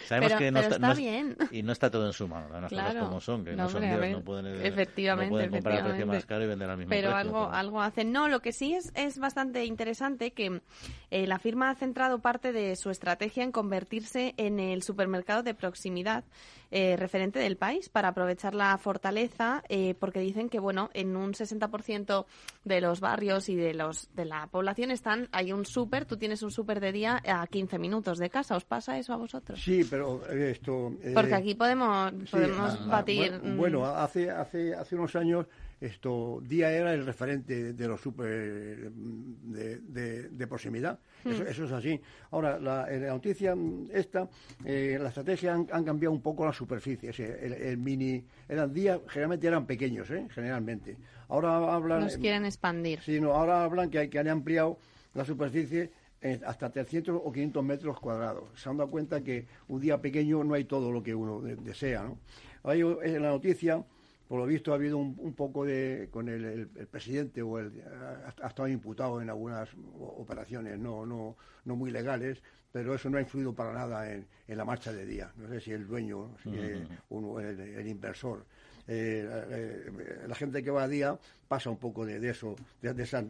[0.07, 1.37] Sabemos pero, que no pero está, está bien.
[1.51, 2.89] Y no está todo en su mano, las Claro.
[2.89, 4.47] cosas como son, que no, No, son hombre, Dios, no pueden,
[4.83, 7.17] efectivamente, no pueden comprar a precio más caro y vender al mismo pero precio.
[7.17, 8.13] algo pero- algo hacen.
[8.13, 10.61] No lo que sí es es bastante interesante que
[11.11, 15.55] eh, la firma ha centrado parte de su estrategia en convertirse en el supermercado de
[15.55, 16.25] proximidad
[16.71, 21.33] eh, referente del país para aprovechar la fortaleza eh, porque dicen que bueno en un
[21.33, 22.27] 60%
[22.65, 26.43] de los barrios y de los de la población están hay un súper tú tienes
[26.43, 28.57] un súper de día a 15 minutos de casa.
[28.57, 30.93] Os pasa eso a vosotros Sí, pero eh, esto...
[31.03, 35.47] eh, porque aquí podemos sí, ah, batir Bueno, mm, bueno, hace, hace, hace unos años
[35.81, 40.99] esto Día era el referente de los super de, de- de proximidad.
[41.25, 42.01] Eso, eso es así.
[42.31, 44.29] Ahora, la, en la noticia mm, esta,
[44.65, 47.19] eh, la estrategia han, han cambiado un poco las superficies.
[47.21, 50.27] El, el mini, eran días, generalmente eran pequeños, ¿eh?
[50.31, 50.97] generalmente.
[51.29, 52.01] Ahora hablan...
[52.01, 54.79] nos quieren expandir Sí, no, ahora hablan que, hay- que han ampliado
[55.15, 58.45] la superficie eh, hasta 300 o 500 metros cuadrados.
[58.61, 61.57] Se han dado cuenta que un día pequeño no hay todo lo que uno de-
[61.57, 62.03] desea.
[62.03, 62.19] ¿no?
[62.65, 63.85] Hay, en la noticia,
[64.29, 66.09] por lo visto, ha habido un, un poco de.
[66.11, 67.73] con el, el- el presidente o el.
[67.83, 73.19] ha, ha estado imputado en algunas operaciones no, no, no muy legales, pero eso no
[73.19, 75.33] ha influido para nada en, en la marcha de día.
[75.37, 78.45] No sé si el dueño, si eh, uno, el, el inversor.
[78.91, 82.95] Eh, eh, la gente que va a día pasa un poco de, de eso, de,
[82.95, 83.25] de esas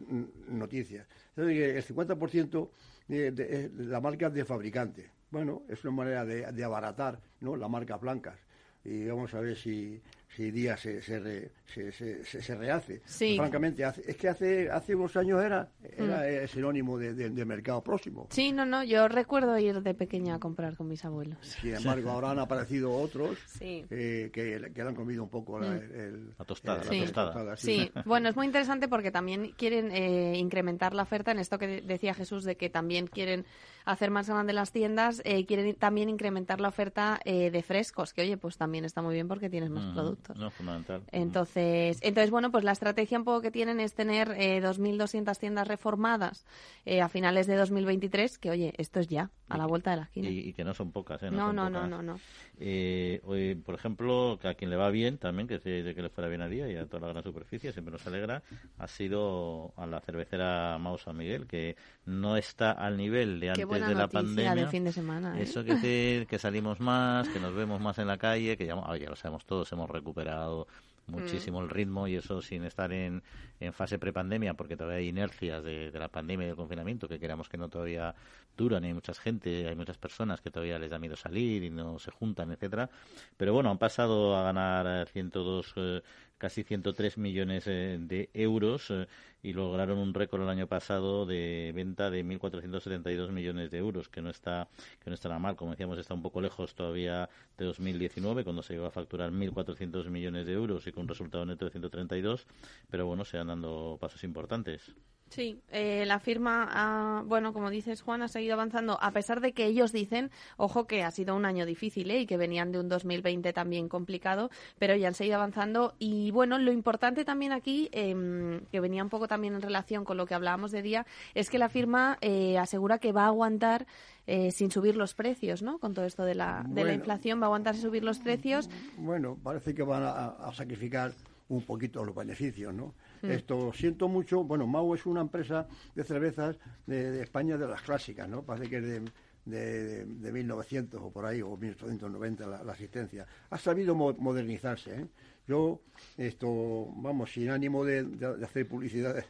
[0.48, 1.06] noticias.
[1.36, 2.70] Entonces, el 50%
[3.08, 5.10] de, de- la marca de fabricante.
[5.30, 7.56] Bueno, es una manera de, de abaratar ¿no?
[7.56, 8.38] las marcas blancas.
[8.84, 10.00] Y vamos a ver si,
[10.34, 13.00] si día se, se, re- se, se, se- se rehace.
[13.06, 13.36] Sí.
[13.36, 17.44] Francamente, hace- es que hace, hace unos años era, era eh, sinónimo de, de- de
[17.44, 18.26] mercado próximo.
[18.30, 21.38] Sí, no, no, yo recuerdo ir de pequeña a comprar con mis abuelos.
[21.40, 23.84] Sin embargo, ahora han aparecido otros Sí.
[23.90, 27.00] eh, que, que le han comido un poco la, el- La tostada, la Sí.
[27.00, 27.56] tostada.
[27.56, 31.66] Sí, bueno, es muy interesante porque también quieren eh, incrementar la oferta en esto que
[31.66, 33.44] de- decía Jesús de que también quieren
[33.84, 38.20] hacer más grandes las tiendas, eh, quieren también incrementar la oferta eh, de frescos, que
[38.22, 40.17] oye, pues también está muy bien porque tienes más Ujú, productos.
[40.36, 41.02] No, fundamental.
[41.12, 45.66] Entonces, entonces, bueno, pues la estrategia un poco que tienen es tener eh, 2.200 tiendas
[45.66, 46.44] reformadas
[46.84, 50.02] eh, a finales de 2023, que oye, esto es ya, a la vuelta de la
[50.04, 50.28] esquina.
[50.28, 51.30] Y, y que no son pocas, ¿eh?
[51.30, 51.90] no, no, no, pocas.
[51.90, 52.20] no, no.
[52.60, 56.08] Eh, hoy, por ejemplo, que a quien le va bien también, que se que le
[56.10, 58.42] fuera bien a día y a toda la gran superficie, siempre nos alegra,
[58.78, 63.50] ha sido a la cervecera Mau San Miguel, que no está al nivel de Qué
[63.50, 64.54] antes buena de la pandemia.
[64.54, 65.38] de fin de semana.
[65.38, 65.42] ¿eh?
[65.42, 68.74] Eso quiere decir que salimos más, que nos vemos más en la calle, que ya,
[68.74, 70.66] ah, ya lo sabemos todos, hemos recuperado
[71.08, 73.22] muchísimo el ritmo y eso sin estar en,
[73.60, 77.18] en fase prepandemia, porque todavía hay inercias de, de la pandemia y del confinamiento que
[77.18, 78.14] queramos que no todavía
[78.56, 81.70] duran, y hay mucha gente, hay muchas personas que todavía les da miedo salir y
[81.70, 82.90] no se juntan, etcétera.
[83.36, 86.02] Pero bueno, han pasado a ganar eh, 102, eh,
[86.38, 89.06] casi 103 millones eh, de euros eh,
[89.42, 94.22] y lograron un récord el año pasado de venta de 1.472 millones de euros, que
[94.22, 94.68] no está
[95.00, 95.56] que no está nada mal.
[95.56, 100.08] Como decíamos, está un poco lejos todavía de 2019, cuando se llegó a facturar 1.400
[100.08, 102.46] millones de euros y con un resultado neto de 132,
[102.90, 104.94] pero bueno, se han dando pasos importantes.
[105.30, 109.52] Sí, eh, la firma, ha- bueno, como dices Juan, ha seguido avanzando, a pesar de
[109.52, 112.20] que ellos dicen, ojo, que ha sido un año difícil ¿eh?
[112.20, 115.94] y que venían de un 2020 también complicado, pero ya han seguido avanzando.
[115.98, 120.16] Y bueno, lo importante también aquí, em, que venía un poco también en relación con
[120.16, 123.86] lo que hablábamos de día, es que la firma eh, asegura que va a aguantar
[124.26, 125.78] eh, sin subir los precios, ¿no?
[125.78, 128.68] Con todo esto de la, de la inflación, va a aguantar sin subir los precios.
[128.96, 131.12] Bueno, parece que van a, a sacrificar
[131.48, 132.94] un poquito los beneficios, ¿no?
[133.22, 134.44] Esto siento mucho.
[134.44, 138.42] Bueno, Mau es una empresa de cervezas de, España de las clásicas, ¿no?
[138.42, 139.02] Parece que es de,
[139.44, 143.26] de, de 1900 o por ahí, o 1890 la, asistencia.
[143.50, 145.06] Ha sabido mo- modernizarse, ¿eh?
[145.46, 145.80] Yo,
[146.16, 149.24] esto, vamos, sin ánimo de, de- hacer publicidad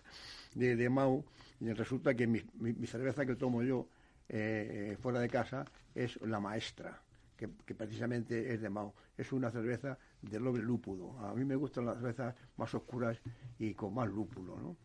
[0.55, 1.24] de, Mau,
[1.61, 3.87] resulta que mi, mi- mi cerveza que tomo yo
[4.29, 7.01] eh, fuera de casa es la maestra
[7.37, 8.94] que, que precisamente es de Mao.
[9.16, 11.18] Es una cerveza de doble lúpulo.
[11.20, 13.18] A mí me gustan las cervezas más oscuras
[13.59, 14.76] y con más lúpulo, ¿no?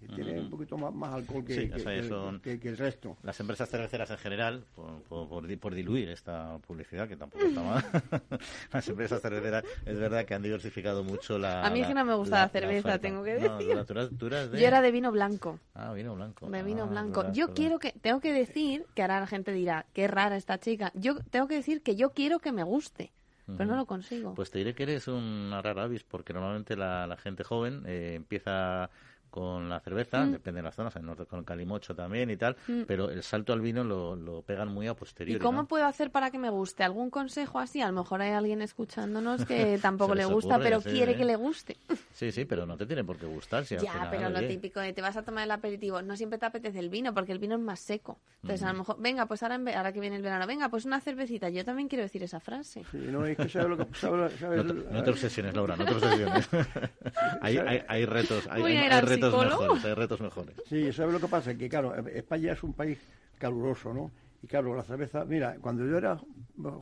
[0.00, 2.60] Y tiene un poquito más, más alcohol que, Sí, que- o sea, que- son- que-
[2.60, 3.16] que el resto.
[3.24, 7.44] Las empresas cerveceras en general, por, por, por di- por diluir esta publicidad, que tampoco
[7.44, 7.82] está mal,
[8.72, 11.66] las empresas cerveceras es verdad que han diversificado mucho la...
[11.66, 13.84] A mí es que no me gusta la cerveza, tengo que No, decir.
[13.86, 15.58] tú eras- tú eras de- Yo era de vino blanco.
[15.74, 16.48] Ah, vino blanco.
[16.48, 17.22] De vino Ah, blanco.
[17.22, 17.56] verdad, Yo verdad.
[17.56, 20.92] quiero que, tengo que decir, que ahora la gente dirá, qué rara esta chica.
[20.94, 23.10] Yo tengo que decir que yo quiero que me guste.
[23.56, 24.34] Pero no lo consigo.
[24.34, 28.14] Pues te diré que eres una rara avis, porque normalmente la, la gente joven eh,
[28.16, 28.90] empieza
[29.38, 30.32] con la cerveza, Mm.
[30.32, 33.52] depende de las zonas, en norte con el calimocho también y tal, pero el salto
[33.52, 35.40] al vino lo, lo pegan muy a ¿Y posteriori.
[35.40, 35.68] cómo ¿no?
[35.68, 36.82] puedo hacer para que me guste?
[36.84, 37.80] ¿Algún consejo así?
[37.80, 41.16] A lo mejor hay alguien escuchándonos que tampoco le gusta, ocurre, pero sí, quiere ¿eh?
[41.16, 41.76] que le guste.
[42.12, 43.64] Sí, sí, pero no te tiene por qué gustar.
[43.64, 46.16] Si Ya, final, pero lo oye, típico de te vas a tomar el aperitivo, no
[46.16, 48.18] siempre te apetece el vino, porque el vino es más seco.
[48.42, 50.68] Entonces, a lo mejor, venga, pues ahora, en ve- ahora que viene el verano, venga,
[50.68, 51.48] pues una cervecita.
[51.48, 52.84] Yo también quiero decir esa frase.
[52.90, 53.86] Sí, no, es que sabe lo que...
[53.94, 56.48] Sabe, sabe- No te, no te obsesiones, Laura, no te obsesiones.
[57.40, 60.54] hay, hay, hay retos, hay, hay- al retos mejores, hay retos mejores.
[60.66, 61.54] Sí, ¿sabes lo que pasa?
[61.54, 62.98] Que claro, España es un país
[63.38, 64.10] caluroso, ¿no?
[64.42, 66.18] Y claro, la cerveza, mira, cuando yo era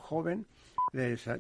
[0.00, 0.46] joven,
[0.92, 1.38] les, eh,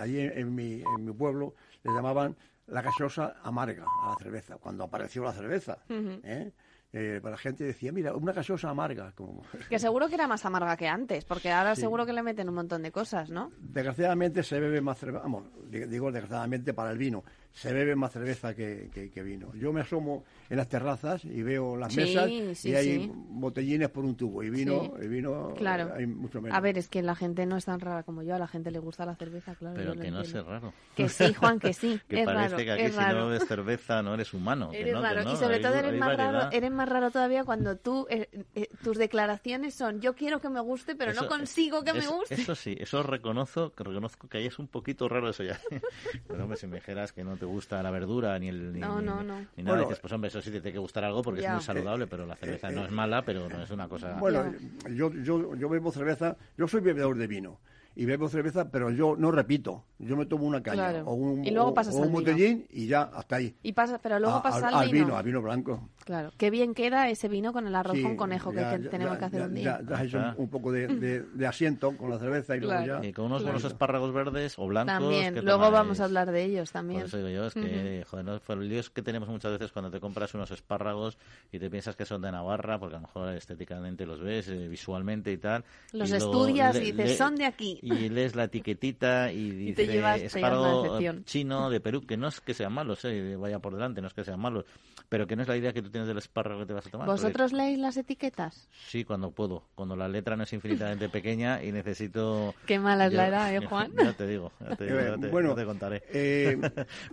[0.00, 2.36] allí en, en mi, en mi pueblo le llamaban
[2.68, 5.78] la gaseosa amarga a la cerveza, cuando apareció la cerveza.
[5.88, 6.52] ¿eh?
[6.92, 9.12] Eh, la gente decía, mira, una gaseosa amarga.
[9.12, 9.42] Como...
[9.68, 12.54] Que seguro que era más amarga que antes, porque ahora seguro que le meten un
[12.54, 13.50] montón de cosas, ¿no?
[13.58, 17.24] Desgraciadamente se bebe más cerveza, vamos, digo desgraciadamente para el vino,
[17.58, 19.52] se bebe más cerveza que, que- que vino.
[19.54, 23.12] Yo me asomo en las terrazas y veo las Sí, mesas sí, y hay sí.
[23.14, 25.04] botellines por un tubo y vino, Sí.
[25.04, 25.92] y vino Claro.
[25.96, 26.56] hay mucho menos.
[26.56, 28.70] A ver, es que la gente no es tan rara como yo, a la gente
[28.70, 29.74] le gusta la cerveza, claro.
[29.76, 30.72] Pero que no es raro.
[30.94, 32.00] Que sí, Juan, que sí.
[32.08, 33.18] Que es parece raro, que aquí es si raro.
[33.20, 34.70] no bebes cerveza no eres humano.
[34.70, 35.24] que Eres que raro.
[35.24, 38.28] no, y sobre hay- todo eres más raro, eres más raro todavía cuando tú, eh,
[38.54, 42.34] eh, tus declaraciones son, yo quiero que me guste, pero no consigo que me guste.
[42.34, 45.58] Eso sí, eso reconozco, que reconozco que ahí es un poquito raro eso ya.
[46.28, 49.00] Pero hombre, si me dijeras que no te gusta la verdura ni el ni, No,
[49.00, 49.38] ni- no, no.
[49.56, 51.50] ni nada, Bueno, dices, pues hombre, eso sí te tiene que gustar algo porque es
[51.50, 54.14] muy saludable, pero la cerveza no es mala, pero no es una cosa...
[54.20, 54.52] Bueno,
[54.94, 57.58] yo, yo, yo bebo cerveza, yo soy bebedor de vino
[57.96, 61.04] y bebo cerveza, pero yo no repito, yo me tomo una caña Claro.
[61.06, 63.56] o un, Y luego o- pasas o un botellín y ya hasta ahí.
[63.62, 65.88] Y pasa, pero luego A- pasa al, al vino, al vino blanco.
[66.08, 68.84] Claro, qué bien queda ese vino con el arroz Sí, con conejo que, ya- que
[68.84, 69.80] ya- tenemos ya- que hacer ya- un día.
[69.86, 73.02] Ya, has hecho un, poco de, de- de asiento con la cerveza y luego Claro.
[73.02, 73.08] ya.
[73.10, 73.74] Y con unos buenos Claro.
[73.74, 74.94] espárragos verdes o blancos...
[75.00, 75.72] También, que luego tomáis.
[75.74, 77.00] vamos a hablar de ellos también.
[77.00, 79.52] Por eso digo yo, es que, joder, no, Fue el lío es que tenemos muchas
[79.52, 81.18] veces cuando te compras unos espárragos
[81.52, 84.66] y te piensas que son de Navarra, porque a lo mejor estéticamente los ves, eh,
[84.66, 85.62] visualmente y tal.
[85.92, 87.80] Los y luego estudias y dices, le- "Son de aquí".
[87.82, 91.80] Y lees la etiquetita y Y te dice llevas- te llevas una espárrago chino de
[91.80, 94.40] Perú, que no es que sean malos, eh, vaya por delante, no es que sean
[94.40, 94.64] malos,
[95.10, 96.90] pero que no es la idea que tú tienes del espárrago que te vas a
[96.90, 97.06] tomar.
[97.06, 98.68] porque- ¿Vosotros leéis las etiquetas?
[98.86, 102.54] Sí, cuando puedo, cuando la letra no es infinitamente pequeña y necesito...
[102.66, 103.90] Qué mala es la edad, ¿eh, Juan?
[103.96, 106.02] Ya te digo, ya te, digo, ya te- bueno, ya te contaré.
[106.12, 106.58] eh,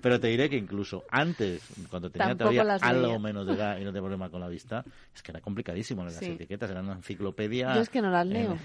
[0.02, 3.78] Pero te diré que incluso antes, cuando tenía Tampoco todavía las algo menos de edad
[3.78, 6.32] y no tenía problema con la vista, es que era complicadísimo las Sí.
[6.32, 8.58] etiquetas, eran una enciclopedia Yo es que no las en- leo.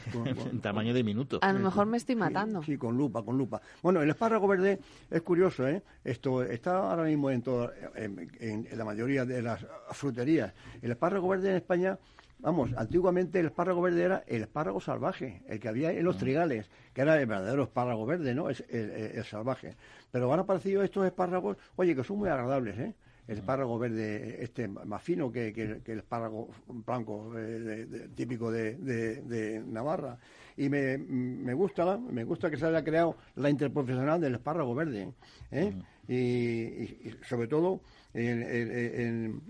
[0.51, 1.39] en, tamaño de minuto.
[1.43, 2.63] A lo mejor me estoy matando.
[2.63, 3.61] Sí, con lupa, con lupa.
[3.83, 4.79] Bueno, el espárrago verde
[5.11, 5.83] es curioso, ¿eh?
[6.05, 9.65] Esto está ahora mismo en, toda- en, en- en la mayoría de las
[10.15, 10.53] fruterías.
[10.83, 11.99] El espárrago verde en España,
[12.41, 16.69] vamos, antiguamente el espárrago verde era el espárrago salvaje, el que había en los trigales,
[16.93, 18.51] que era el verdadero espárrago verde, ¿no?
[18.51, 19.77] Es el, el- el salvaje.
[20.11, 22.95] Pero han aparecido estos espárragos, oye, que son muy agradables, ¿eh?
[23.29, 28.09] El espárrago verde, este más fino que, que- que el espárrago blanco eh, de- de-
[28.09, 30.19] típico de, Navarra.
[30.57, 35.13] Y me, me gusta, me gusta que se haya creado la interprofesional del espárrago verde.
[35.53, 35.73] ¿eh?
[36.09, 37.83] y, y- y sobre todo
[38.15, 39.41] en, en-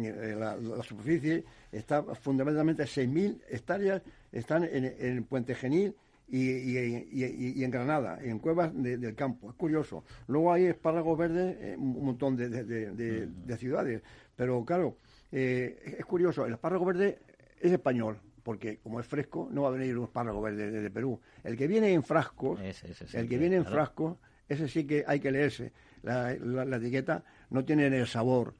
[0.00, 5.94] en- en la, la superficie está fundamentalmente 6.000 hectáreas están en, en Puente Genil
[6.28, 9.50] y, y- y- y en Granada, en cuevas de- del campo.
[9.50, 10.04] Es curioso.
[10.28, 14.02] Luego hay espárragos verdes en un montón de, de- de ciudades.
[14.36, 14.96] Pero claro,
[15.32, 16.46] eh, es curioso.
[16.46, 17.18] El espárrago verde
[17.60, 20.90] es español, porque como es fresco, no va a venir un espárrago verde de, de
[20.90, 21.20] Perú.
[21.42, 23.76] El que viene en frascos, Ese- ese sí el que que- viene en claro.
[23.76, 24.16] frascos,
[24.48, 25.72] ese sí que hay que leerse.
[26.02, 28.54] La, la- la etiqueta no tiene el sabor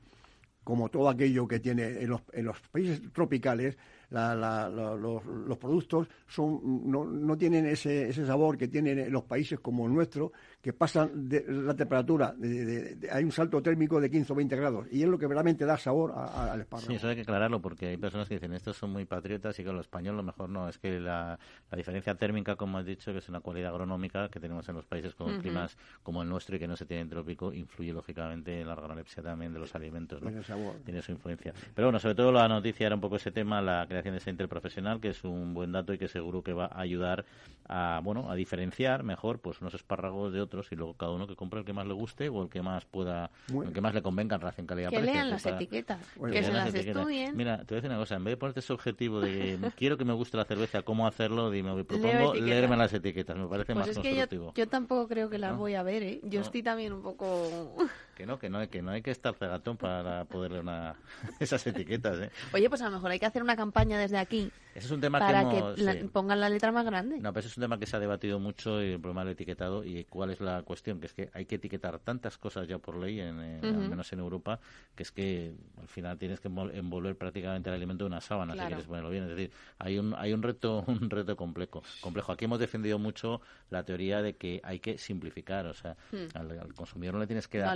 [0.63, 3.77] como todo aquello que tiene en los, en los países tropicales,
[4.11, 9.25] la- la- los productos son no, no tienen ese, ese sabor que tienen en los
[9.25, 13.63] países como el nuestro, que pasan de la temperatura, de- de- de- hay un salto
[13.63, 16.53] térmico de 15 o 20 grados, y es lo que realmente da sabor a- a-
[16.53, 16.89] al espárrago.
[16.91, 19.65] Sí, eso hay que aclararlo porque hay personas que dicen estos son muy patriotas y
[19.65, 20.69] que lo español lo mejor no.
[20.69, 21.39] Es que la,
[21.71, 24.85] la diferencia térmica, como has dicho, que es una cualidad agronómica que tenemos en los
[24.85, 28.61] países con climas como el nuestro y que no se tiene en trópico, influye lógicamente
[28.61, 30.21] en la organolepsia también de los alimentos.
[30.21, 30.43] ¿no?
[30.43, 30.75] Sabor.
[30.85, 31.55] Tiene su influencia.
[31.75, 34.31] Pero bueno, sobre todo la noticia era un poco ese tema, la creación de ese
[34.31, 37.25] interprofesional, que es un buen dato y que seguro que va a ayudar
[37.73, 41.37] a, bueno, a diferenciar mejor pues unos espárragos de otros y luego cada uno que
[41.37, 43.31] compre el que más le guste o el que más pueda,
[43.65, 46.47] el que más le convenga en relación calidad Que lean las etiquetas, Bueno, que que
[46.47, 47.03] se las etiquetas.
[47.03, 47.37] estudien.
[47.37, 49.97] Mira, te voy a decir una cosa, en vez de ponerte ese objetivo de quiero
[49.97, 51.51] que me guste la cerveza, ¿cómo hacerlo?
[51.51, 54.53] Dime, me propongo leerme las etiquetas, me parece Pues más es que yo, constructivo.
[54.57, 55.59] yo tampoco creo que las ¿No?
[55.59, 56.21] voy a ver, ¿eh?
[56.25, 56.47] Yo No.
[56.47, 57.77] estoy también un poco...
[58.21, 60.95] Que no, que no, que no hay que estar cegatón para poderle una
[61.41, 62.19] esas etiquetas.
[62.19, 62.31] ¿eh?
[62.53, 64.53] Oye, pues a lo mejor hay que hacer una campaña desde aquí.
[64.75, 67.19] Ese es un tema para que, pongan la letra más grande.
[67.19, 69.83] No, pero ese es un tema que se ha debatido mucho el problema del etiquetado
[69.85, 72.99] y cuál es la cuestión, que es que hay que etiquetar tantas cosas ya por
[72.99, 74.61] ley, en, al menos en Europa,
[74.95, 78.61] que es que al final tienes que envolver prácticamente el alimento de una sábana si
[78.61, 79.25] quieres ponerlo bien.
[79.25, 81.83] Es decir, hay un hay un reto un reto complejo.
[82.03, 82.33] Complejo.
[82.33, 83.41] Aquí hemos defendido mucho
[83.71, 86.37] la teoría de que hay que simplificar, o sea, hmm.
[86.37, 87.71] al, consumidor no le tienes que dar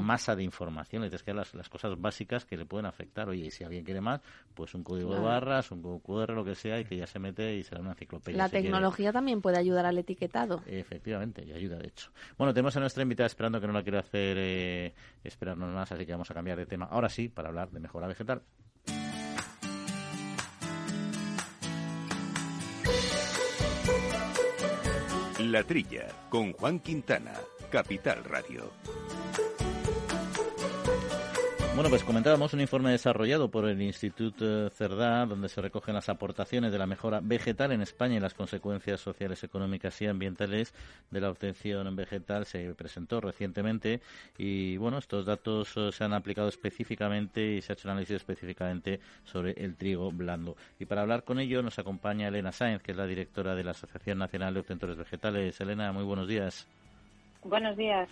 [0.00, 3.28] masa de información, le tienes que dar las, las, cosas básicas que le pueden afectar.
[3.28, 4.20] Oye, y si alguien quiere más,
[4.54, 7.56] pues un código de barras, un QR, lo que sea, y que ya se mete
[7.56, 8.36] y será una enciclopedia.
[8.36, 10.62] La tecnología también puede ayudar al etiquetado.
[10.66, 12.10] Efectivamente, y ayuda, de hecho.
[12.38, 16.06] Bueno, tenemos a nuestra invitada esperando que no la quiero hacer eh, esperarnos más, así
[16.06, 16.86] que vamos a cambiar de tema.
[16.86, 18.42] Ahora sí, para hablar de mejora vegetal.
[25.38, 27.34] La Trilla, con Juan Quintana,
[27.70, 28.72] Capital Radio.
[31.76, 36.72] Bueno, pues comentábamos un informe desarrollado por el Instituto Cerdá, donde se recogen las aportaciones
[36.72, 40.72] de la mejora vegetal en España y las consecuencias sociales, económicas y ambientales
[41.10, 42.46] de la obtención vegetal.
[42.46, 44.00] Se presentó recientemente
[44.38, 48.16] y, bueno, estos datos eh, se han aplicado específicamente y se ha hecho un análisis
[48.16, 50.56] específicamente sobre el trigo blando.
[50.78, 53.72] Y para hablar con ello nos acompaña Elena Sáenz, que es la directora de la
[53.72, 55.60] Asociación Nacional de Obtentores Vegetales.
[55.60, 56.66] Elena, muy buenos días.
[57.44, 58.08] Buenos días.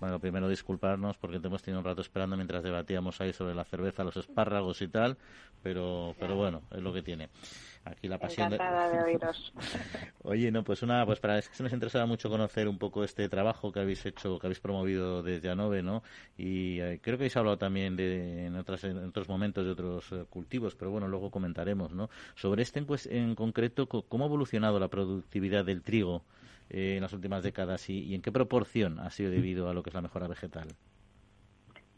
[0.00, 3.64] Bueno, primero disculparnos porque te hemos tenido un rato esperando mientras debatíamos ahí sobre la
[3.64, 5.16] cerveza, los espárragos y tal,
[5.62, 7.28] pero, pero bueno, es lo que tiene.
[7.84, 8.58] Aquí la pasión de...
[8.58, 9.52] oíros.
[10.22, 13.04] Oye, no, pues una, pues para es que se nos interesaba mucho conocer un poco
[13.04, 16.02] este trabajo que habéis hecho, que habéis promovido desde ANOVE, ¿no?
[16.38, 20.12] Y eh, creo que habéis hablado también de, en, otras, en otros momentos de otros
[20.12, 22.08] eh, cultivos, pero bueno, luego comentaremos, ¿no?
[22.36, 26.22] Sobre este pues, en concreto, ¿cómo ha evolucionado la productividad del trigo
[26.70, 29.90] eh, en las últimas décadas y, en qué proporción ha sido debido a lo que
[29.90, 30.68] es la mejora vegetal?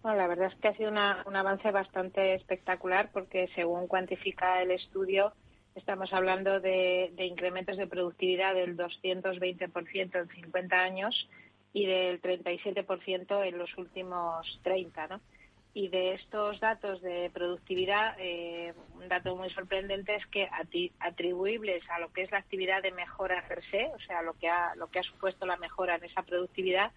[0.03, 0.99] Bueno, la verdad es que ha sido un
[1.37, 5.33] avance bastante espectacular porque según cuantifica el estudio,
[5.75, 11.29] estamos hablando de incrementos de productividad del 220% en 50 años
[11.73, 15.21] y del 37% en los últimos 30, ¿no?
[15.77, 20.49] Y de estos datos de productividad, eh, un dato muy sorprendente es que
[21.01, 24.35] atribuibles a lo que es la actividad de mejora per se, o sea, lo
[24.77, 26.93] lo que ha supuesto la mejora en esa productividad,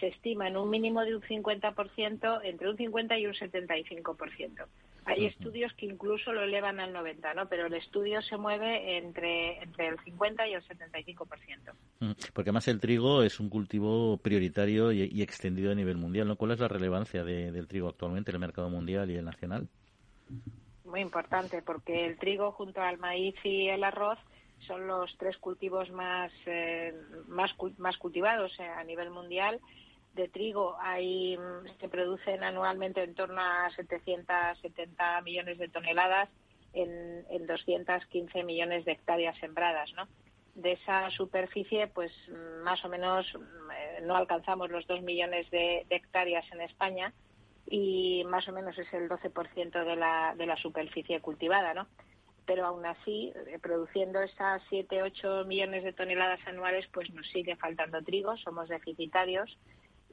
[0.00, 4.66] se estima en un mínimo de un 50%, entre un 50 y un 75%.
[5.04, 7.48] Hay estudios que incluso lo elevan al 90, ¿no?
[7.48, 11.26] Pero el estudio se mueve entre, entre el 50 y el 75%.
[12.32, 16.36] Porque además el trigo es un cultivo prioritario y, extendido a nivel mundial, ¿no?
[16.36, 19.68] ¿Cuál es la relevancia del trigo actualmente en el mercado mundial y el nacional?
[20.84, 24.18] Muy importante, porque el trigo junto al maíz y el arroz
[24.66, 26.94] son los tres cultivos más, eh,
[27.26, 29.60] más, más cultivados eh, a nivel mundial
[30.14, 36.28] de trigo hay mm, se producen anualmente en torno a 770 millones de toneladas
[36.74, 40.08] en, en 215 millones de hectáreas sembradas, ¿no?
[40.54, 45.50] De esa superficie, pues mm, más o menos mm, eh, no alcanzamos los 2 millones
[45.50, 47.12] de, hectáreas en España
[47.66, 51.86] y más o menos es el 12% de la, de la superficie cultivada, ¿no?
[52.44, 57.56] Pero aún así, eh, produciendo esas 7, 8 millones de toneladas anuales, pues nos sigue
[57.56, 59.56] faltando trigo, somos deficitarios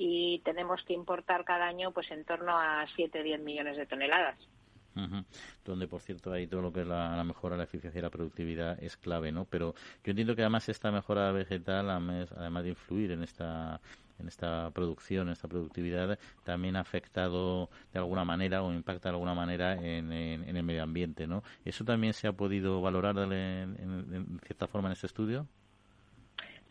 [0.02, 4.38] y tenemos que importar cada año pues en torno a 7 10 millones de toneladas.
[5.64, 8.10] Donde, por cierto, hay todo lo que es la, mejora de la eficiencia y la
[8.10, 9.45] productividad es clave, ¿no?
[9.45, 9.74] Pero
[10.04, 13.80] yo entiendo que además esta mejora vegetal, además de influir en esta
[14.20, 19.16] en esta producción, en esta productividad, también ha afectado de alguna manera o impacta de
[19.16, 21.41] alguna manera en, el medio ambiente, ¿no?
[21.64, 25.47] ¿Eso también se ha podido valorar en cierta forma en este estudio?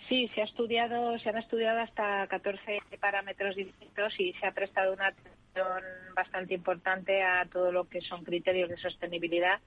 [0.08, 4.94] Sí, se ha estudiado, se han estudiado hasta 14 parámetros distintos y se ha prestado
[4.94, 5.82] una atención
[6.14, 9.60] bastante importante a todo lo que son criterios de sostenibilidad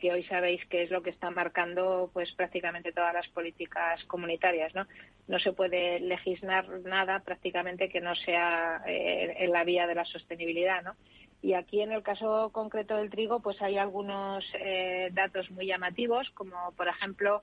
[0.00, 4.74] que hoy sabéis que es lo que está marcando pues prácticamente todas las políticas comunitarias,
[4.74, 4.86] ¿no?
[5.28, 10.06] No se puede legislar nada prácticamente que no sea eh, en la vía de la
[10.06, 10.96] sostenibilidad, ¿no?
[11.42, 16.30] Y aquí en el caso concreto del trigo, pues hay algunos eh, datos muy llamativos,
[16.30, 17.42] como por ejemplo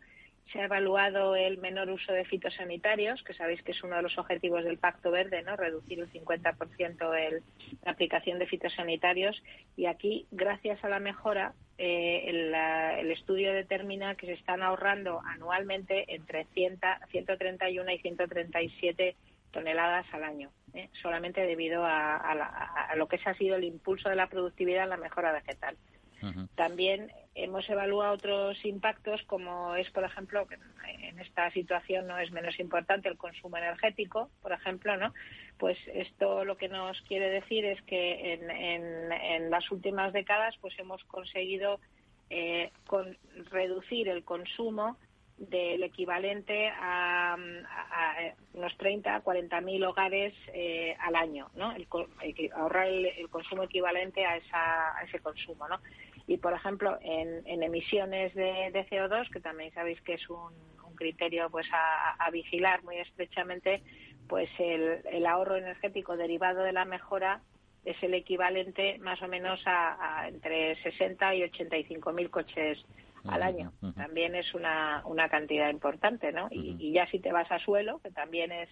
[0.52, 4.18] se ha evaluado el menor uso de fitosanitarios, que sabéis que es uno de los
[4.18, 5.56] objetivos del Pacto Verde, ¿no?
[5.56, 7.44] Reducir el 50% el,
[7.84, 9.42] la aplicación de fitosanitarios.
[9.76, 16.14] Y aquí, gracias a la mejora, eh, el, estudio determina que se están ahorrando anualmente
[16.16, 16.80] entre 100,
[17.12, 19.16] 131 y 137
[19.52, 20.90] toneladas al año, ¿eh?
[21.02, 24.98] solamente debido a, a, lo que ha sido el impulso de la productividad en la
[24.98, 25.78] mejora vegetal.
[26.56, 30.48] También hemos evaluado otros impactos, como es, por ejemplo,
[30.88, 35.14] en esta situación no es menos importante el consumo energético, por ejemplo, ¿no?
[35.58, 41.04] Pues esto lo que nos quiere decir es que en, las últimas décadas pues hemos
[41.06, 41.80] conseguido
[42.30, 42.72] eh,
[43.52, 44.98] reducir el consumo
[45.38, 47.38] del equivalente a,
[48.54, 51.74] unos 30 a 40 mil hogares eh, al año, ¿no?
[52.56, 55.80] ahorrar el, consumo equivalente a, esa, a ese consumo, ¿no?
[56.28, 60.52] Y, por ejemplo, en, emisiones de, CO2, que también sabéis que es un,
[60.96, 63.84] criterio pues a, vigilar muy estrechamente,
[64.28, 67.42] pues el, ahorro energético derivado de la mejora
[67.86, 72.84] es el equivalente más o menos a, entre 60 y 85 mil coches
[73.26, 73.74] al año.
[73.96, 76.48] También es una, una cantidad importante, ¿no?
[76.52, 78.70] Y, y, ya si te vas a suelo, que también es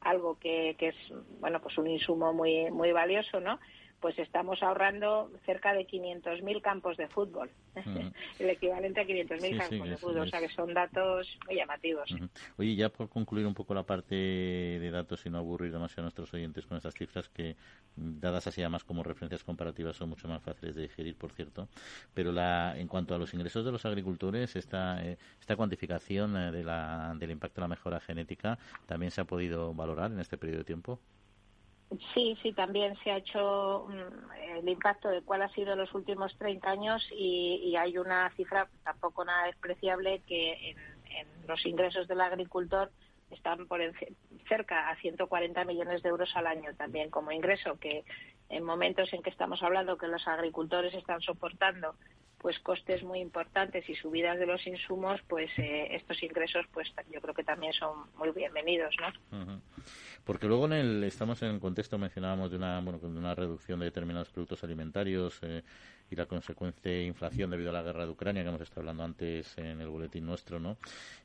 [0.00, 0.96] algo que, que es,
[1.40, 3.58] bueno, pues un insumo muy, muy valioso, ¿no?
[4.04, 8.08] Pues estamos ahorrando cerca de 500.000 campos de fútbol, mm.
[8.38, 12.14] el equivalente a 500.000 campos de fútbol, o sea que son datos muy llamativos.
[12.58, 16.04] Oye, ya por concluir un poco la parte de datos y no aburrir demasiado a
[16.04, 17.56] nuestros oyentes con estas cifras que,
[17.96, 21.66] dadas así además como referencias comparativas, son mucho más fáciles de digerir, por cierto,
[22.12, 26.52] pero la, en cuanto a los ingresos de los agricultores, esta, eh, esta cuantificación eh,
[26.52, 30.36] de la, del impacto de la mejora genética también se ha podido valorar en este
[30.36, 31.00] periodo de tiempo.
[32.12, 36.36] Sí, sí, también se ha hecho mm, el impacto de cuál ha sido los últimos
[36.38, 40.76] 30 años y, hay una cifra tampoco nada despreciable que en,
[41.46, 42.90] los ingresos del agricultor
[43.30, 43.80] están por
[44.48, 48.04] cerca a 140 millones de euros al año también como ingreso, que
[48.48, 51.94] en momentos en que estamos hablando que los agricultores están soportando
[52.44, 57.18] pues costes muy importantes y subidas de los insumos, pues eh, estos ingresos, pues yo
[57.22, 59.62] creo que también son muy bienvenidos, ¿no?
[60.24, 63.78] Porque luego en el, estamos en el contexto, mencionábamos de una, bueno, de una reducción
[63.80, 65.62] de determinados productos alimentarios eh,
[66.10, 69.56] y la consecuente inflación debido a la guerra de Ucrania, que hemos estado hablando antes
[69.56, 70.76] en el boletín nuestro, ¿no?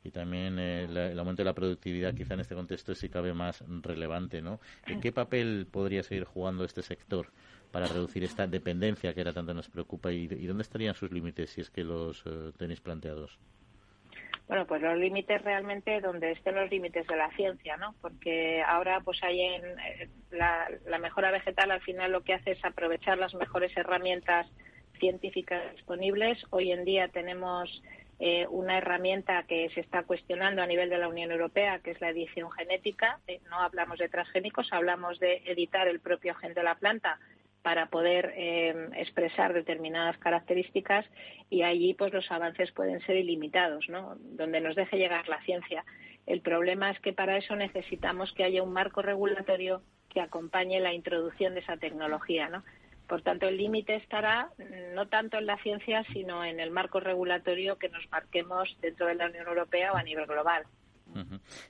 [0.06, 3.62] Y también eh, el aumento de la productividad, quizá en este contexto sí cabe más
[3.82, 4.62] relevante, ¿no?
[4.88, 7.28] ¿En qué papel podría seguir jugando este sector?
[7.72, 11.62] Para reducir esta dependencia que era tanto nos preocupa y, dónde estarían sus límites si
[11.62, 13.38] es que los eh, tenéis planteados?
[14.48, 17.94] Bueno, pues los límites realmente donde estén los límites de la ciencia, ¿no?
[18.02, 22.66] Porque ahora pues hay en eh, la, mejora vegetal al final lo que hace es
[22.66, 24.48] aprovechar las mejores herramientas
[25.00, 26.44] científicas disponibles.
[26.50, 27.84] Hoy en día tenemos
[28.20, 32.02] eh, una herramienta que se está cuestionando a nivel de la Unión Europea, que es
[32.02, 33.20] la edición genética.
[33.52, 37.20] no hablamos de transgénicos, hablamos de editar el propio gen de la planta
[37.62, 41.05] para poder eh, expresar determinadas características
[41.49, 44.16] y allí pues los avances pueden ser ilimitados, ¿no?
[44.20, 45.84] Donde nos deje llegar la ciencia.
[46.26, 50.93] El problema es que para eso necesitamos que haya un marco regulatorio que acompañe la
[50.93, 52.64] introducción de esa tecnología, ¿no?
[53.07, 54.51] Por tanto, el límite estará
[54.93, 59.16] no tanto en la ciencia, sino en el marco regulatorio que nos marquemos dentro de
[59.16, 60.64] la Unión Europea o a nivel global.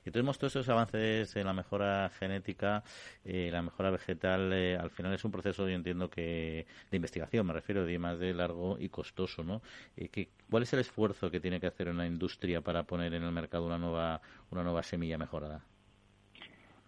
[0.04, 2.82] Y tenemos todos esos avances en la mejora genética,
[3.24, 7.46] eh, la mejora vegetal, eh, al final es un proceso, yo entiendo que de investigación,
[7.46, 9.62] me refiero, de más de largo y costoso, ¿no?
[9.96, 13.32] Eh, ¿Cuál es el esfuerzo que tiene que hacer una industria para poner en el
[13.32, 14.20] mercado una nueva,
[14.50, 15.62] una nueva semilla mejorada?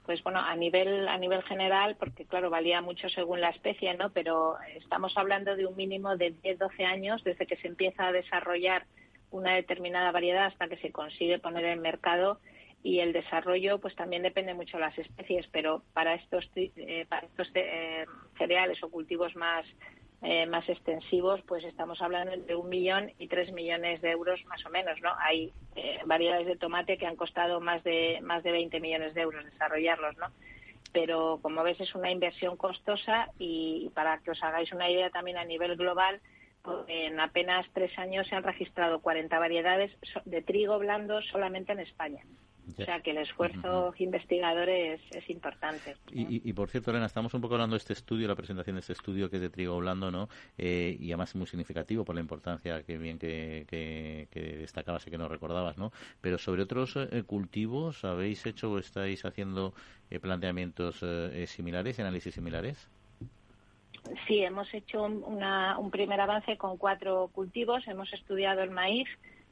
[0.04, 4.10] pues bueno, a nivel a nivel general, porque claro, valía mucho según la especie, ¿no?
[4.10, 8.84] Pero estamos hablando de un mínimo de 10-12 años desde que se empieza a desarrollar
[9.32, 12.38] una determinada variedad hasta que se consigue poner en mercado
[12.82, 17.26] y el desarrollo pues también depende mucho de las especies pero para estos eh, para
[17.26, 18.04] estos eh,
[18.38, 19.64] cereales o cultivos más
[20.22, 24.64] eh, más extensivos pues estamos hablando entre un millón y tres millones de euros más
[24.66, 25.52] o menos no hay
[26.06, 30.16] variedades de tomate que han costado más de más de 20 millones de euros desarrollarlos
[30.18, 30.26] no
[30.92, 35.38] pero como ves es una inversión costosa y para que os hagáis una idea también
[35.38, 36.20] a nivel global
[36.88, 39.92] en apenas tres años se han registrado 40 variedades
[40.24, 42.22] de trigo blando solamente en España.
[42.78, 45.96] O sea que el esfuerzo investigador es, importante.
[46.12, 48.92] Y, por cierto, Elena, estamos un poco hablando de este estudio, la presentación de este
[48.92, 50.28] estudio que es de trigo blando, ¿no?
[50.58, 55.10] Eh, y además es muy significativo por la importancia que bien que, que, destacabas y
[55.10, 55.92] que nos recordabas, ¿no?
[56.20, 59.74] Pero sobre otros eh, cultivos, ¿habéis hecho o estáis haciendo
[60.10, 61.04] eh, planteamientos
[61.46, 62.88] similares, análisis similares?
[64.26, 67.86] Sí, hemos hecho un, primer avance con cuatro cultivos.
[67.86, 69.08] Hemos estudiado el maíz,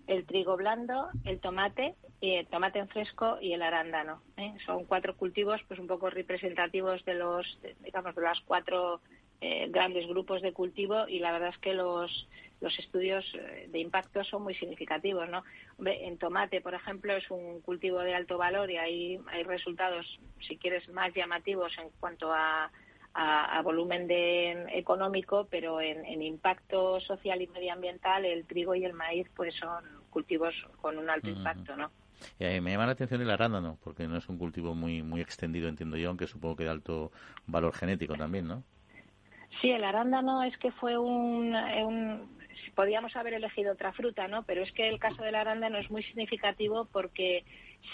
[0.06, 4.22] el trigo blando, el tomate, el tomate en fresco y el arándano.
[4.36, 4.54] ¿eh?
[4.66, 9.00] Son cuatro cultivos, pues un poco representativos de los, digamos, de las cuatro
[9.40, 12.28] eh, grandes grupos de cultivo y la verdad es que los
[12.60, 15.42] los estudios eh, de impacto son muy significativos, ¿no?
[15.84, 20.06] en tomate, por ejemplo, es un cultivo de alto valor y ahí hay resultados,
[20.46, 22.70] si quieres, más llamativos en cuanto a
[23.14, 29.28] a, volumen de económico, pero en, impacto social y medioambiental el trigo y el maíz
[29.34, 31.90] pues son cultivos con un alto impacto, ¿no?
[32.38, 35.68] Eh, me llama la atención el arándano, porque no es un cultivo muy muy extendido,
[35.68, 37.10] entiendo yo, aunque supongo que de alto
[37.46, 38.62] valor genético también, ¿no?
[39.60, 42.28] Sí, el arándano es que fue un, un
[42.74, 44.42] podíamos haber elegido otra fruta, ¿no?
[44.44, 47.44] Pero es que el caso del arándano es muy significativo porque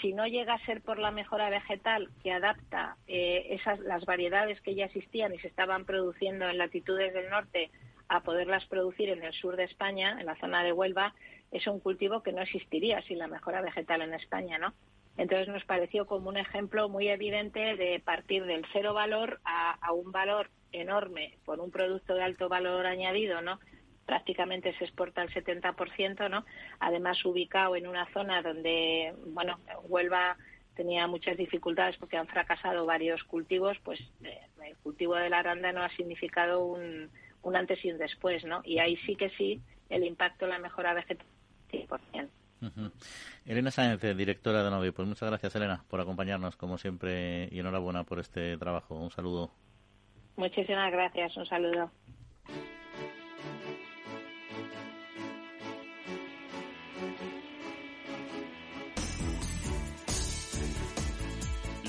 [0.01, 4.61] si no llega a ser por la mejora vegetal que adapta eh, esas las variedades
[4.61, 7.71] que ya existían y se estaban produciendo en latitudes del norte
[8.09, 11.13] a poderlas producir en el sur de España, en la zona de Huelva,
[11.51, 14.73] es un cultivo que no existiría sin la mejora vegetal en España, ¿no?
[15.17, 19.91] Entonces nos pareció como un ejemplo muy evidente de partir del cero valor a, a
[19.91, 23.59] un valor enorme por un producto de alto valor añadido, ¿no?
[24.07, 26.45] Prácticamente se exporta el 70%, ¿no?
[26.79, 30.37] Además ubicado en una zona donde, bueno, Huelva
[30.75, 35.89] tenía muchas dificultades porque han fracasado varios cultivos, pues eh, el cultivo del arándano ha
[35.89, 37.09] significado un,
[37.43, 38.61] un antes y un después, ¿no?
[38.63, 41.27] Y ahí sí que sí, el impacto en la mejora vegetal
[41.71, 42.29] 100%.
[43.45, 44.93] Elena Sáenz, directora de Novio.
[44.93, 48.95] Pues muchas gracias, Elena, por acompañarnos, como siempre, y enhorabuena por este trabajo.
[48.95, 49.51] Un saludo.
[50.37, 51.35] Muchísimas gracias.
[51.35, 51.91] Un saludo.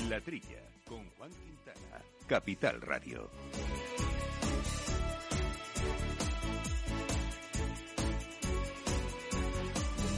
[0.09, 0.57] La Trilla,
[0.87, 3.29] con Juan Quintana, Capital Radio.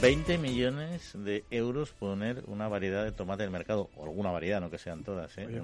[0.00, 4.62] ¿20 millones de euros poner una variedad de tomate en el mercado, o alguna variedad,
[4.62, 5.36] no que sean todas.
[5.36, 5.46] ¿eh?
[5.50, 5.62] ¿eh?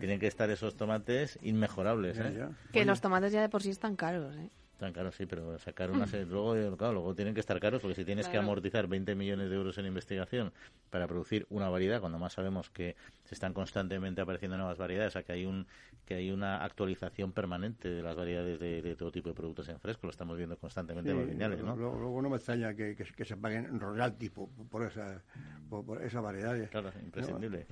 [0.00, 2.18] Tienen que estar esos tomates inmejorables.
[2.18, 2.48] ¿eh?
[2.72, 4.36] Que los tomates ya de por sí están caros.
[4.36, 4.50] ¿eh?
[4.82, 7.94] Están caros, sí, pero sacar una serie, luego, claro, luego tienen que estar caros porque
[7.94, 10.52] si tienes que amortizar 20 millones de euros en investigación
[10.90, 15.12] para producir una variedad, cuando más sabemos que se están constantemente apareciendo nuevas variedades, o
[15.12, 15.68] sea, que hay un
[16.04, 20.08] que hay una actualización permanente de las variedades de, todo tipo de productos en fresco,
[20.08, 21.76] lo estamos viendo constantemente en los lineales, ¿no?
[21.76, 25.22] Luego, no me extraña que, que, se paguen royalty por, por, esa,
[25.70, 26.70] por, esas variedades.
[26.70, 27.66] Claro, imprescindible.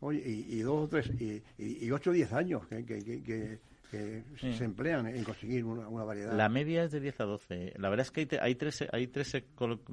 [0.00, 3.60] Oye, y, dos o tres, y, y, ocho o diez años que, que
[3.94, 6.36] que se emplean en conseguir una, variedad.
[6.36, 7.74] La media es de 10 a 12.
[7.78, 9.28] La verdad es que hay, hay tres, hay tres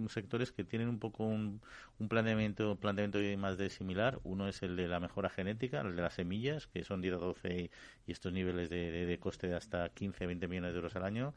[0.09, 1.61] sectores que tienen un poco un,
[1.99, 4.19] un planteamiento, planteamiento más de similar.
[4.23, 7.17] Uno es el de la mejora genética, el de las semillas, que son 10 a
[7.17, 7.71] 12
[8.07, 11.05] y, estos niveles de, de, de coste de hasta 15, 20 millones de euros al
[11.05, 11.33] año.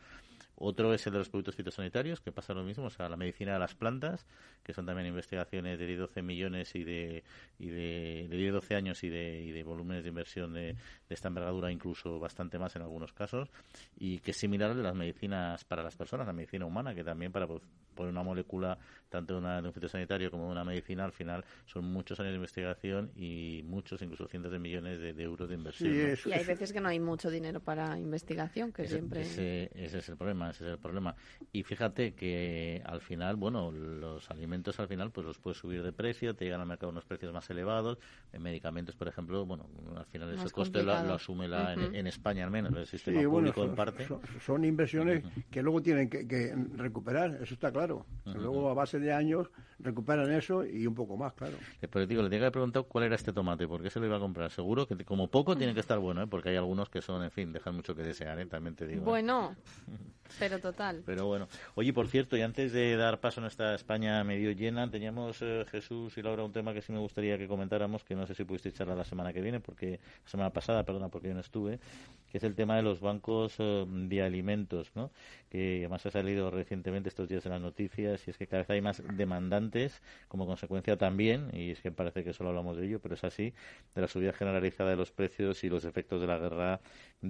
[0.57, 3.55] Otro es el de los productos fitosanitarios, que pasa lo mismo, o sea, la medicina
[3.55, 4.27] de las plantas,
[4.63, 7.25] que son también investigaciones de 12 millones y de,
[7.59, 10.77] y de, de 12 años y de, y de volúmenes de inversión de,
[11.09, 13.51] esta envergadura, incluso bastante más en algunos casos,
[13.97, 17.33] y que es similar de las medicinas para las personas, la medicina humana, que también
[17.33, 17.47] para
[17.95, 18.79] poner una molécula,
[19.09, 22.37] tanto una, de un fitosanitario como de una medicina, al final son muchos años de
[22.37, 25.93] investigación y muchos, incluso cientos de millones de, euros de inversión.
[26.27, 29.23] Y hay veces que no hay mucho dinero para investigación, que siempre...
[29.23, 31.15] ese es el problema ese es el problema.
[31.53, 35.93] Y fíjate que al final, bueno, los alimentos al final pues los puedes subir de
[35.93, 37.99] precio, te llegan al mercado unos precios más elevados.
[38.33, 42.51] En medicamentos, por ejemplo, bueno, al final ese coste lo, asume la, en, España al
[42.51, 44.07] menos, el sistema público son, en parte.
[44.41, 47.84] Son, inversiones que luego tienen que, recuperar, eso está claro.
[47.87, 51.57] Luego a base de años recuperan eso y un poco más, claro.
[51.81, 54.17] Pero digo, le tengo que preguntar cuál era este tomate, por qué se lo iba
[54.17, 54.51] a comprar.
[54.51, 56.27] Seguro que como poco tiene que estar bueno, ¿eh?
[56.27, 58.47] porque hay algunos que son, en fin, dejan mucho que desear, ¿eh?
[58.47, 59.03] también te digo.
[59.03, 59.05] ¿eh?
[59.05, 59.55] Bueno,
[60.39, 61.03] pero total.
[61.07, 61.49] Pero bueno.
[61.75, 65.65] Oye, por cierto, y antes de dar paso a nuestra España medio llena, teníamos eh,
[65.71, 68.45] Jesús y Laura un tema que sí me gustaría que comentáramos, que no sé si
[68.45, 71.79] pudiste charlar la semana que viene, porque la semana pasada, perdona, porque yo no estuve,
[72.31, 75.11] que es el tema de los bancos eh, de alimentos, ¿no?
[75.51, 78.71] Que además ha salido recientemente estos días en las noticias y es que cada vez
[78.71, 83.01] hay más demandantes como consecuencia también, y es que parece que solo hablamos de ello,
[83.01, 83.55] pero es así,
[83.95, 86.81] de la subida generalizada de los precios y los efectos de la guerra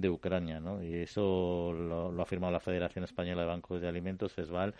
[0.01, 0.83] de Ucrania, ¿no?
[0.83, 4.73] Y eso lo, lo ha afirmado la Federación Española de Bancos de Alimentos, FESVAL,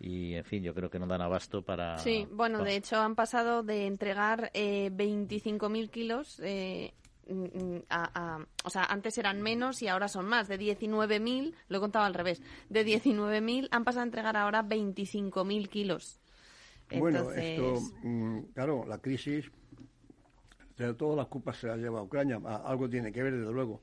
[0.00, 1.98] y en fin, yo creo que no dan abasto para...
[1.98, 6.92] Sí, bueno, de hecho han pasado de entregar eh, 25.000 kilos eh,
[7.90, 12.04] a, o sea, antes eran menos y ahora son más, de 19.000, lo he contado
[12.04, 16.20] al revés, de 19.000 han pasado a entregar ahora 25.000 kilos.
[16.98, 19.50] Bueno, esto, mm, claro, la crisis,
[20.76, 23.82] de todas las culpas se las lleva a Ucrania, algo tiene que ver, desde luego.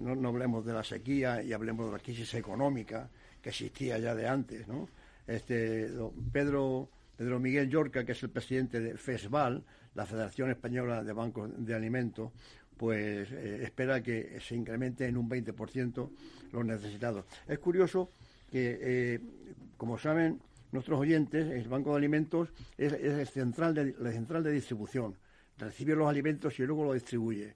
[0.00, 3.08] No, no hablemos de la sequía y hablemos de la crisis económica
[3.40, 4.88] que existía ya de antes, ¿no?
[5.26, 5.90] Este,
[6.32, 9.62] Pedro, Pedro Miguel Yorca, que es el presidente de FESVAL,
[9.94, 12.32] la Federación Española de Bancos de Alimentos,
[12.76, 16.10] pues eh, espera que se incremente en un 20%
[16.52, 17.26] los necesitados.
[17.46, 18.10] Es curioso
[18.50, 19.20] que, eh,
[19.76, 20.40] como saben
[20.72, 22.48] nuestros oyentes, el Banco de Alimentos
[22.78, 25.14] es, el central de, la central de distribución.
[25.58, 27.54] Recibe los alimentos y luego los distribuye.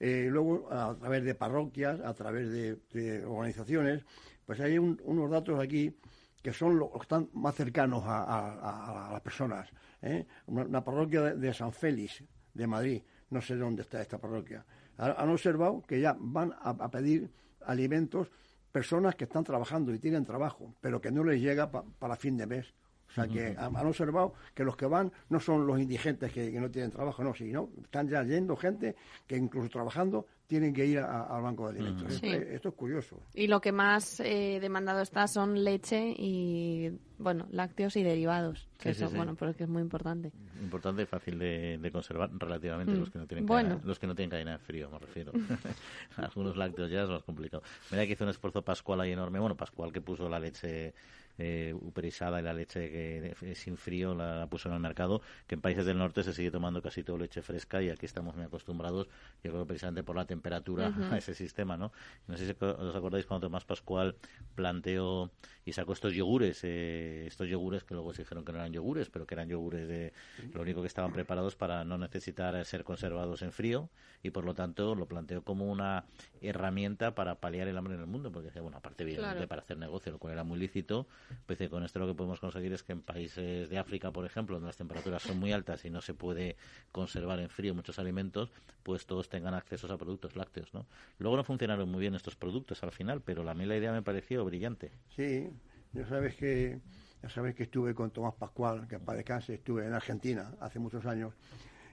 [0.00, 4.02] Eh, luego a través de parroquias, a través de, organizaciones,
[4.46, 5.94] pues hay unos datos aquí
[6.42, 9.68] que son los que están más cercanos a, las personas.
[10.00, 10.26] ¿eh?
[10.46, 12.24] Una, parroquia de, San Félix,
[12.54, 14.64] de Madrid, no sé dónde está esta parroquia,
[14.96, 17.30] han observado que ya van a, pedir
[17.66, 18.30] alimentos
[18.72, 22.46] personas que están trabajando y tienen trabajo, pero que no les llega para fin de
[22.46, 22.74] mes.
[23.10, 26.70] O sea, que han, observado que los que van no son los indigentes que, no
[26.70, 28.94] tienen trabajo, no, sino están ya yendo gente
[29.26, 32.20] que incluso trabajando tienen que ir al banco de alimentos.
[32.22, 33.20] esto, es curioso.
[33.34, 38.90] Y lo que más eh, demandado está son leche y, bueno, lácteos y derivados, que
[38.90, 40.32] eso, bueno, porque es muy importante.
[40.60, 44.30] Importante y fácil de, conservar relativamente los que no tienen cadena, los que no tienen
[44.30, 45.32] cadena de frío, me refiero.
[46.16, 47.62] Algunos lácteos ya es más complicado.
[47.92, 50.94] Mira que hizo un esfuerzo Pascual ahí enorme, bueno, Pascual que puso la leche
[51.42, 55.62] eh, uperizada y la leche que sin frío la, puso en el mercado, que en
[55.62, 59.08] países del norte se sigue tomando casi todo leche fresca y aquí estamos muy acostumbrados,
[59.42, 61.92] yo creo precisamente por la temperatura a ese sistema, ¿no?
[62.28, 64.16] No sé si os acordáis cuando Tomás Pascual
[64.54, 65.30] planteó
[65.70, 69.08] y sacó estos yogures, eh, estos yogures que luego se dijeron que no eran yogures,
[69.08, 70.12] pero que eran yogures de
[70.52, 73.88] lo único que estaban preparados para no necesitar ser conservados en frío
[74.22, 76.06] y por lo tanto lo planteó como una
[76.40, 79.78] herramienta para paliar el hambre en el mundo, porque decía, bueno, aparte bien, para hacer
[79.78, 81.06] negocio, lo cual era muy lícito,
[81.46, 84.56] pues con esto lo que podemos conseguir es que en países de África, por ejemplo,
[84.56, 86.56] donde las temperaturas son muy altas y no se puede
[86.90, 88.50] conservar en frío muchos alimentos,
[88.82, 90.86] pues todos tengan acceso a productos lácteos, ¿no?
[91.18, 94.02] Luego no funcionaron muy bien estos productos al final, pero a mí la idea me
[94.02, 94.90] pareció brillante.
[95.14, 95.50] Sí,
[95.92, 96.80] ya sabes que
[97.22, 101.04] ya sabes que estuve con Tomás Pascual, que para descanse, estuve en Argentina hace muchos
[101.04, 101.34] años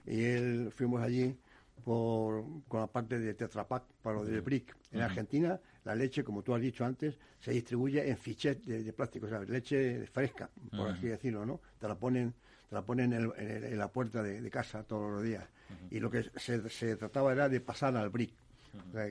[0.06, 1.38] y él fuimos allí
[1.84, 4.76] por, con la parte de Tetra Pak para lo del BRIC.
[4.94, 9.26] En Argentina, la leche, como tú has dicho antes, se distribuye en fichet de, plástico,
[9.26, 11.60] o sea, leche fresca, por así decirlo, ¿no?
[11.80, 12.34] Te la ponen,
[12.70, 15.44] te la ponen en, la puerta de, casa todos los días.
[15.92, 18.34] Y lo que se, se, trataba era de pasar al BRIC.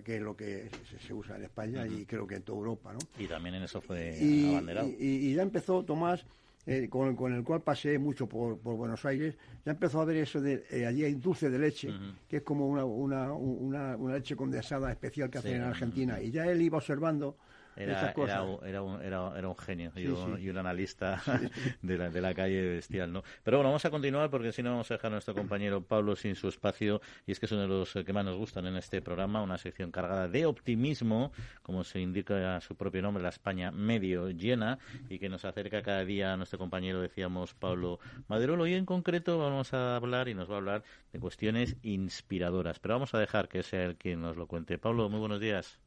[0.05, 0.69] Que es lo que
[1.07, 2.99] se, usa en España y creo que en toda Europa, ¿no?
[3.19, 4.17] Y también en eso fue
[4.51, 4.89] abanderado.
[4.99, 6.25] y, ya empezó Tomás
[6.69, 10.65] eh, con, el cual pasé mucho por, Buenos Aires, ya empezó a ver eso de
[10.73, 11.95] eh, allí hay dulce de leche,
[12.29, 16.21] que es como una, una, una, una, leche condensada especial que hacen en Argentina.
[16.21, 17.37] Y ya él iba observando
[17.77, 18.43] era, era,
[18.83, 21.23] un, era, era, un genio y, un, analista
[21.83, 23.23] de, la, de la calle bestial, ¿no?
[23.45, 26.17] Pero bueno, vamos a continuar porque si no vamos a dejar a nuestro compañero Pablo
[26.17, 28.77] sin su espacio y es que es uno de los que más nos gustan en
[28.77, 33.71] este programa, una sección cargada de optimismo, como se indica su propio nombre, la España
[33.71, 34.79] medio llena
[35.11, 37.99] y que nos acerca cada día a nuestro compañero, decíamos, Pablo
[38.29, 42.79] Maderolo y en concreto vamos a hablar y nos va a hablar de cuestiones inspiradoras,
[42.79, 44.79] pero vamos a dejar que sea el quien nos lo cuente.
[44.79, 45.79] Pablo, muy buenos días.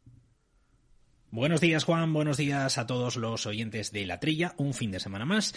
[1.32, 5.00] Buenos días Juan, buenos días a todos los oyentes de La Trilla, un fin de
[5.00, 5.54] semana más.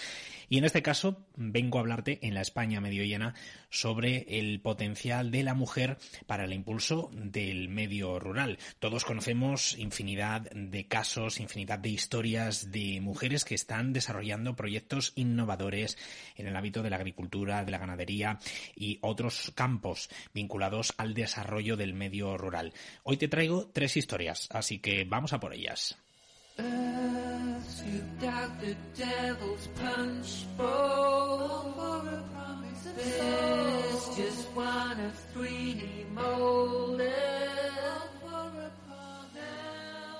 [0.50, 3.32] Y en este caso vengo a hablarte en la España medio llena
[3.70, 5.96] sobre el potencial de la mujer
[6.26, 8.58] para el impulso del medio rural.
[8.80, 15.96] Todos conocemos infinidad de casos, infinidad de historias de mujeres que están desarrollando proyectos innovadores
[16.36, 18.38] en el ámbito de la agricultura, de la ganadería
[18.76, 22.74] y otros campos vinculados al desarrollo del medio rural.
[23.04, 25.61] Hoy te traigo tres historias, así que vamos a por ello.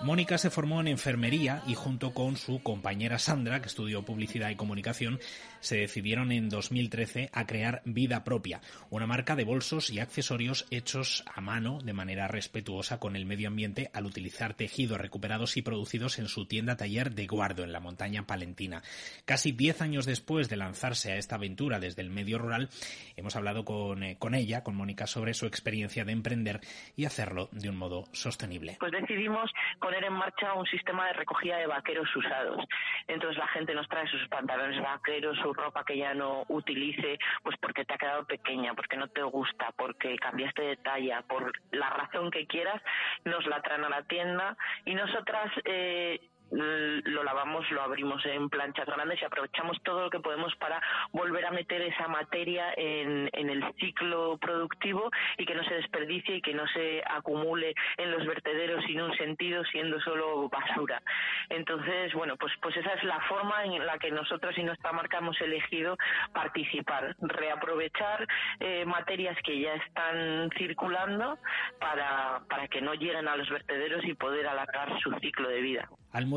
[0.02, 4.56] Mónica se formó en enfermería y junto con su compañera Sandra, que estudió publicidad y
[4.56, 5.20] comunicación,
[5.62, 8.60] se decidieron en 2013 a crear Vida Propia,
[8.90, 13.48] una marca de bolsos y accesorios hechos a mano de manera respetuosa con el medio
[13.48, 17.80] ambiente al utilizar tejidos recuperados y producidos en su tienda taller de Guardo en la
[17.80, 18.82] montaña palentina.
[19.24, 22.68] Casi diez años después de lanzarse a esta aventura desde el medio rural,
[23.16, 26.60] hemos hablado con, eh, con ella, con Mónica, sobre su experiencia de emprender
[26.96, 28.76] y hacerlo de un modo sostenible.
[28.80, 29.50] Pues decidimos
[29.80, 32.64] poner en marcha un sistema de recogida de vaqueros usados.
[33.06, 37.56] Entonces la gente nos trae sus pantalones vaqueros, su ropa que ya no utilice, pues
[37.60, 41.90] porque te ha quedado pequeña, porque no te gusta, porque cambiaste de talla, por la
[41.90, 42.80] razón que quieras,
[43.24, 44.56] nos la traen a la tienda.
[44.84, 46.20] Y nosotras eh,
[46.52, 50.80] lo lavamos, lo abrimos en planchas grandes y aprovechamos todo lo que podemos para
[51.10, 56.36] volver a meter esa materia en, en el ciclo productivo y que no se desperdicie
[56.36, 61.02] y que no se acumule en los vertederos sin un sentido, siendo solo basura.
[61.48, 65.18] Entonces, bueno, pues, pues esa es la forma en la que nosotros y nuestra marca
[65.18, 65.96] hemos elegido
[66.32, 68.26] participar, reaprovechar
[68.60, 71.38] eh, materias que ya están circulando
[71.80, 75.88] para, para que no lleguen a los vertederos y poder alargar su ciclo de vida.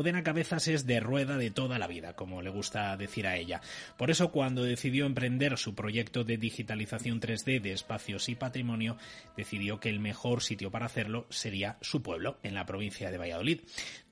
[0.06, 3.60] Almudena Cabezas es de rueda de toda la vida, como le gusta decir a ella.
[3.96, 8.98] Por eso, cuando decidió emprender su proyecto de digitalización 3D de espacios y patrimonio,
[9.36, 13.62] decidió que el mejor sitio para hacerlo sería su pueblo, en la provincia de Valladolid.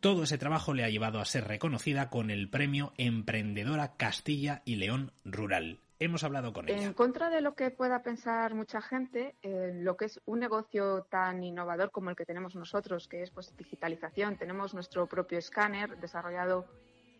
[0.00, 4.74] Todo ese trabajo le ha llevado a ser reconocida con el premio Emprendedora Castilla y
[4.74, 5.83] León Rural.
[6.00, 6.82] Hemos hablado con ella.
[6.82, 11.04] En contra de lo que pueda pensar mucha gente, eh, lo que es un negocio
[11.04, 15.98] tan innovador como el que tenemos nosotros, que es pues digitalización, tenemos nuestro propio escáner
[15.98, 16.66] desarrollado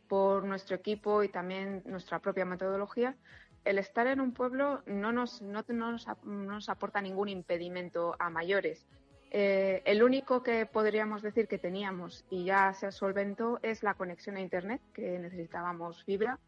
[0.08, 3.16] por nuestro equipo y también nuestra propia metodología.
[3.64, 8.28] El estar en un pueblo no nos, no, nos, no nos aporta ningún impedimento a
[8.28, 8.86] mayores.
[9.30, 14.36] Eh, el único que podríamos decir que teníamos y ya se solventó es la conexión
[14.36, 16.38] a Internet, que necesitábamos fibra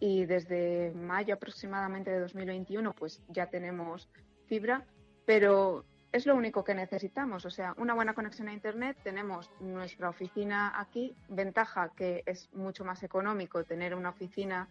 [0.00, 4.08] y desde mayo aproximadamente de 2021 pues ya tenemos
[4.46, 4.84] fibra,
[5.26, 10.08] pero es lo único que necesitamos, o sea, una buena conexión a Internet, tenemos nuestra
[10.08, 14.68] oficina aquí, ventaja que es mucho más económico tener una oficina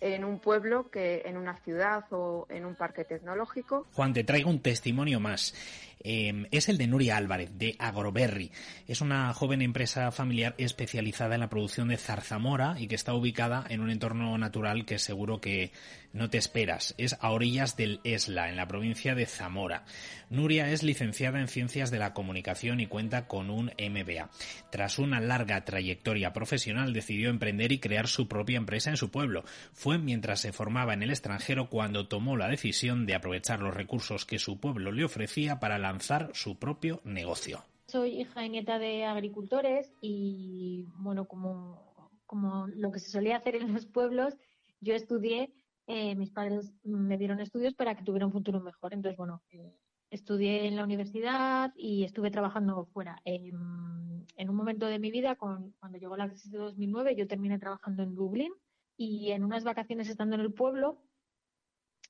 [0.00, 3.86] en un pueblo que en una ciudad o en un parque tecnológico.
[3.92, 5.54] Juan, te traigo un testimonio más.
[6.00, 8.52] Em, es el de Nuria Álvarez, de Agroberry.
[8.86, 13.64] Es una joven empresa familiar especializada en la producción de zarzamora y que está ubicada
[13.68, 15.72] en un entorno natural que seguro que
[16.16, 16.94] no te esperas.
[16.98, 19.84] Es a orillas del Esla, en la provincia de Zamora.
[20.30, 24.30] Nuria es licenciada en Ciencias de la Comunicación y cuenta con un MBA.
[24.70, 29.44] Tras una larga trayectoria profesional decidió emprender y crear su propia empresa en su pueblo.
[29.72, 34.24] Fue mientras se formaba en el extranjero cuando tomó la decisión de aprovechar los recursos
[34.24, 37.62] que su pueblo le ofrecía para lanzar su propio negocio.
[37.86, 43.56] Soy hija y nieta de agricultores y, bueno, como, como lo que se solía hacer
[43.56, 44.34] en los pueblos,
[44.80, 45.52] yo estudié,
[45.86, 48.94] eh, mis padres me dieron estudios para que tuviera un futuro mejor.
[48.94, 49.74] Entonces, bueno, eh,
[50.10, 53.20] estudié en la universidad y estuve trabajando fuera.
[53.24, 58.02] en un momento de mi vida, cuando llegó la crisis de 2009, yo terminé trabajando
[58.02, 58.52] en Dublín
[58.96, 61.02] y en unas vacaciones estando en el pueblo,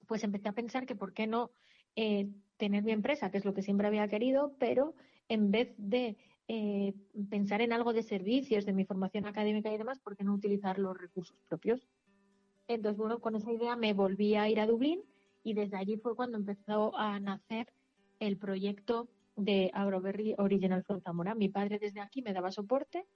[0.06, 1.50] pues empecé a pensar que por qué no
[1.96, 4.94] eh, tener mi empresa, que es lo que siempre había querido, pero
[5.28, 6.16] en vez de
[6.48, 6.94] eh,
[7.28, 10.78] pensar en algo de servicios, de mi formación académica y demás, ¿por qué no utilizar
[10.78, 11.88] los recursos propios?
[12.68, 15.02] Entonces, bueno, con esa idea me volví a ir a Dublín
[15.44, 17.72] y desde allí fue cuando empezó a nacer
[18.18, 21.34] el proyecto de Agroberry Original from Zamora.
[21.34, 23.06] Mi padre desde aquí me daba soporte,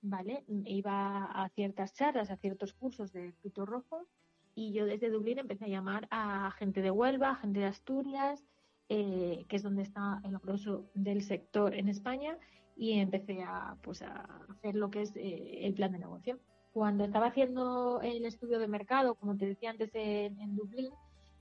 [0.00, 0.44] ¿vale?
[0.48, 4.06] Iba a ciertas charlas, a ciertos cursos de frutos rojos
[4.54, 8.44] y yo desde Dublín empecé a llamar a gente de Huelva, gente de Asturias,
[8.88, 12.38] eh, que es donde está el grosso del sector en España,
[12.76, 16.38] y empecé a, pues, a hacer lo que es eh, el plan de negocio.
[16.74, 20.90] Cuando estaba haciendo el estudio de mercado, como te decía antes en, Dublín,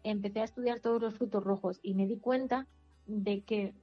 [0.03, 2.67] empecé a estudiar todos los frutos rojos y me di cuenta
[3.07, 3.73] de que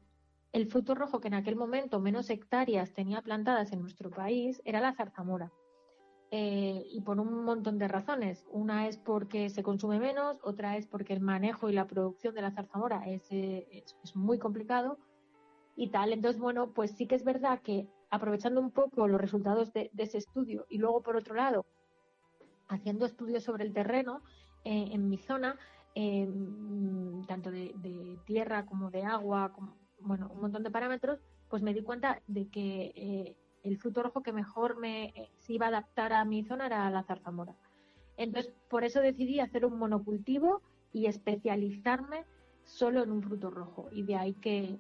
[0.53, 4.81] el fruto rojo que en aquel momento menos hectáreas tenía plantadas en nuestro país era
[4.81, 5.51] la zarzamora.
[6.31, 8.45] Eh, y por un montón de razones.
[8.53, 12.43] Una es porque se consume menos, otra es porque el manejo y la producción de
[12.43, 14.99] la zarzamora es, eh, es, muy complicado
[15.75, 16.13] y tal.
[16.13, 20.19] Entonces, bueno, pues sí que es verdad que aprovechando un poco los resultados de, ese
[20.19, 21.67] estudio y luego, por otro lado,
[22.69, 24.23] haciendo estudios sobre el terreno
[24.65, 25.59] eh, en mi zona,
[27.27, 31.83] tanto de, tierra como de agua, como, bueno, un montón de parámetros, pues me di
[31.83, 36.25] cuenta de que el fruto rojo que mejor me eh, se iba a adaptar a
[36.25, 37.55] mi zona era la zarzamora.
[38.17, 42.25] Entonces, por eso decidí hacer un monocultivo y especializarme
[42.65, 43.89] solo en un fruto rojo.
[43.93, 44.79] Y de ahí que,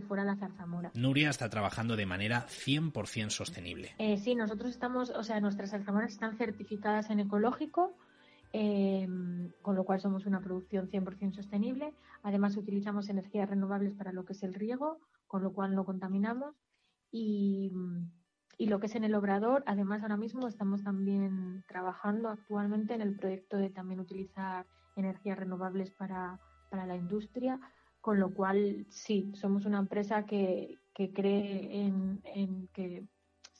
[0.00, 0.90] fuera la zarzamora.
[0.94, 3.94] Nuria está trabajando de manera 100% sostenible.
[3.98, 7.94] Eh, sí, nosotros estamos, o sea, nuestras zarzamoras están certificadas en ecológico,
[8.52, 11.92] em, con lo cual somos una producción 100% sostenible.
[12.22, 16.54] Además, utilizamos energías renovables para lo que es el riego, con lo cual no contaminamos.
[17.10, 17.70] Y,
[18.58, 19.62] y lo que es en el obrador.
[19.66, 24.66] Además, ahora mismo estamos también trabajando actualmente en el proyecto de también utilizar
[24.96, 26.38] energías renovables para,
[26.70, 27.60] para la industria,
[28.02, 33.04] con lo cual sí, somos una empresa que, que cree en, en que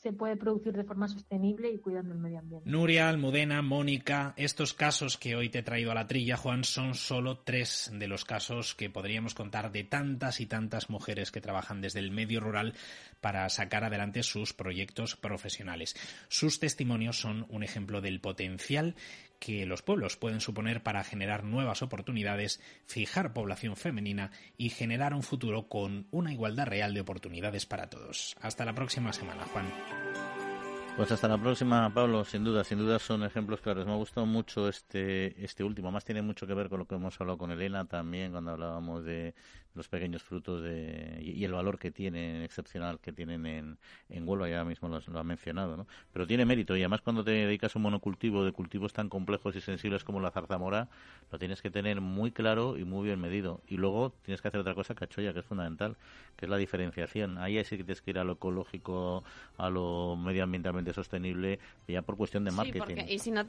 [0.02, 2.68] se puede producir de forma sostenible y cuidando el medio ambiente.
[2.68, 6.96] Nuria, Almudena, Mónica, estos casos que hoy te he traído a la trilla, Juan, son
[6.96, 11.80] solo tres de los casos que podríamos contar de tantas y tantas mujeres que trabajan
[11.80, 12.74] desde el medio rural
[13.20, 15.94] para sacar adelante sus proyectos profesionales.
[16.26, 18.96] Sus testimonios son un ejemplo del potencial
[19.42, 25.24] que los pueblos pueden suponer para generar nuevas oportunidades, fijar población femenina y generar un
[25.24, 28.36] futuro con una igualdad real de oportunidades para todos.
[28.40, 29.66] Hasta la próxima semana, Juan.
[30.96, 32.24] Pues hasta la próxima, Pablo.
[32.24, 33.84] Sin duda, sin duda son ejemplos claros.
[33.84, 35.90] Me ha gustado mucho este, este último.
[35.90, 39.02] Más tiene mucho que ver con lo que hemos hablado con Elena también cuando hablábamos
[39.02, 39.34] de,
[39.74, 44.48] los pequeños frutos de, y, el valor que tienen, excepcional que tienen en, en Huelva,
[44.48, 45.86] ya mismo lo, lo ha mencionado, ¿no?
[46.12, 49.56] Pero tiene mérito y además cuando te dedicas a un monocultivo de cultivos tan complejos
[49.56, 50.88] y sensibles como la zarzamora,
[51.30, 53.60] lo tienes que tener muy claro y muy bien medido.
[53.66, 55.96] Y luego tienes que hacer otra cosa, cachoya, que es fundamental,
[56.36, 57.38] que es la diferenciación.
[57.38, 59.24] Ahí sí que tienes que ir a lo ecológico,
[59.56, 61.58] a lo medioambientalmente sostenible,
[61.88, 62.96] ya por cuestión de marketing.
[63.08, 63.44] y si no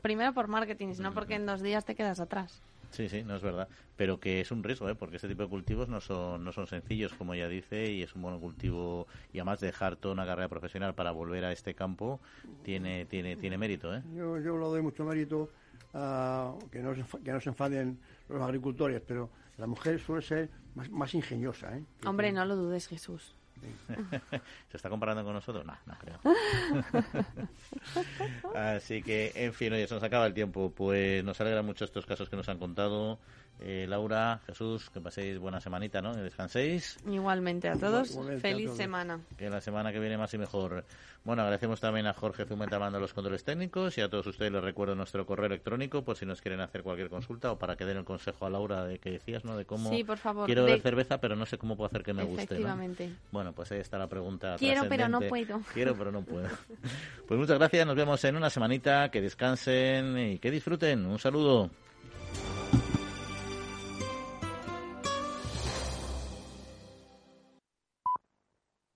[0.00, 2.62] primero por marketing, y si no porque en dos días te quedas atrás.
[2.92, 3.68] Sí, sí, no es verdad.
[3.96, 4.94] Pero que es un riesgo, ¿eh?
[4.94, 8.14] porque este tipo de cultivos no son, no son sencillos, como ya dice, y es
[8.14, 9.06] un monocultivo.
[9.32, 12.20] Y además dejar toda una carrera profesional para volver a este campo
[12.62, 13.94] tiene, tiene, tiene mérito.
[13.94, 14.02] ¿eh?
[14.14, 15.50] Yo, yo lo doy mucho mérito
[15.94, 20.50] a que, no se, que no se enfaden los agricultores, pero la mujer suele ser
[20.74, 21.76] más, más ingeniosa.
[21.76, 21.84] ¿eh?
[22.04, 23.34] Hombre, no lo dudes, Jesús.
[24.70, 25.64] ¿Se está comparando con nosotros?
[25.64, 26.20] No, no creo.
[28.54, 30.72] Así que, en fin, oye, se nos acaba el tiempo.
[30.74, 33.18] Pues nos alegra mucho estos casos que nos han contado.
[33.60, 36.12] Eh, Laura, Jesús, que paséis buena semanita, ¿no?
[36.12, 36.98] Que descanséis.
[37.06, 38.18] Igualmente a todos.
[38.40, 39.20] Feliz semana.
[39.36, 40.84] Que la semana que viene más y mejor.
[41.24, 44.64] Bueno, agradecemos también a Jorge Zumeta mando los controles técnicos y a todos ustedes les
[44.64, 47.98] recuerdo nuestro correo electrónico por si nos quieren hacer cualquier consulta o para que den
[47.98, 49.56] el consejo a Laura de que decías, ¿no?
[49.56, 50.46] De cómo sí, por favor.
[50.46, 52.42] quiero beber cerveza, pero no sé cómo puedo hacer que me guste.
[52.42, 53.12] Efectivamente.
[53.30, 54.56] Bueno, pues ahí está la pregunta.
[54.58, 55.60] Quiero, pero no puedo.
[55.72, 56.48] Quiero, pero no puedo.
[57.28, 57.86] Pues muchas gracias.
[57.86, 59.10] Nos vemos en una semanita.
[59.10, 61.06] Que descansen y que disfruten.
[61.06, 61.70] Un saludo.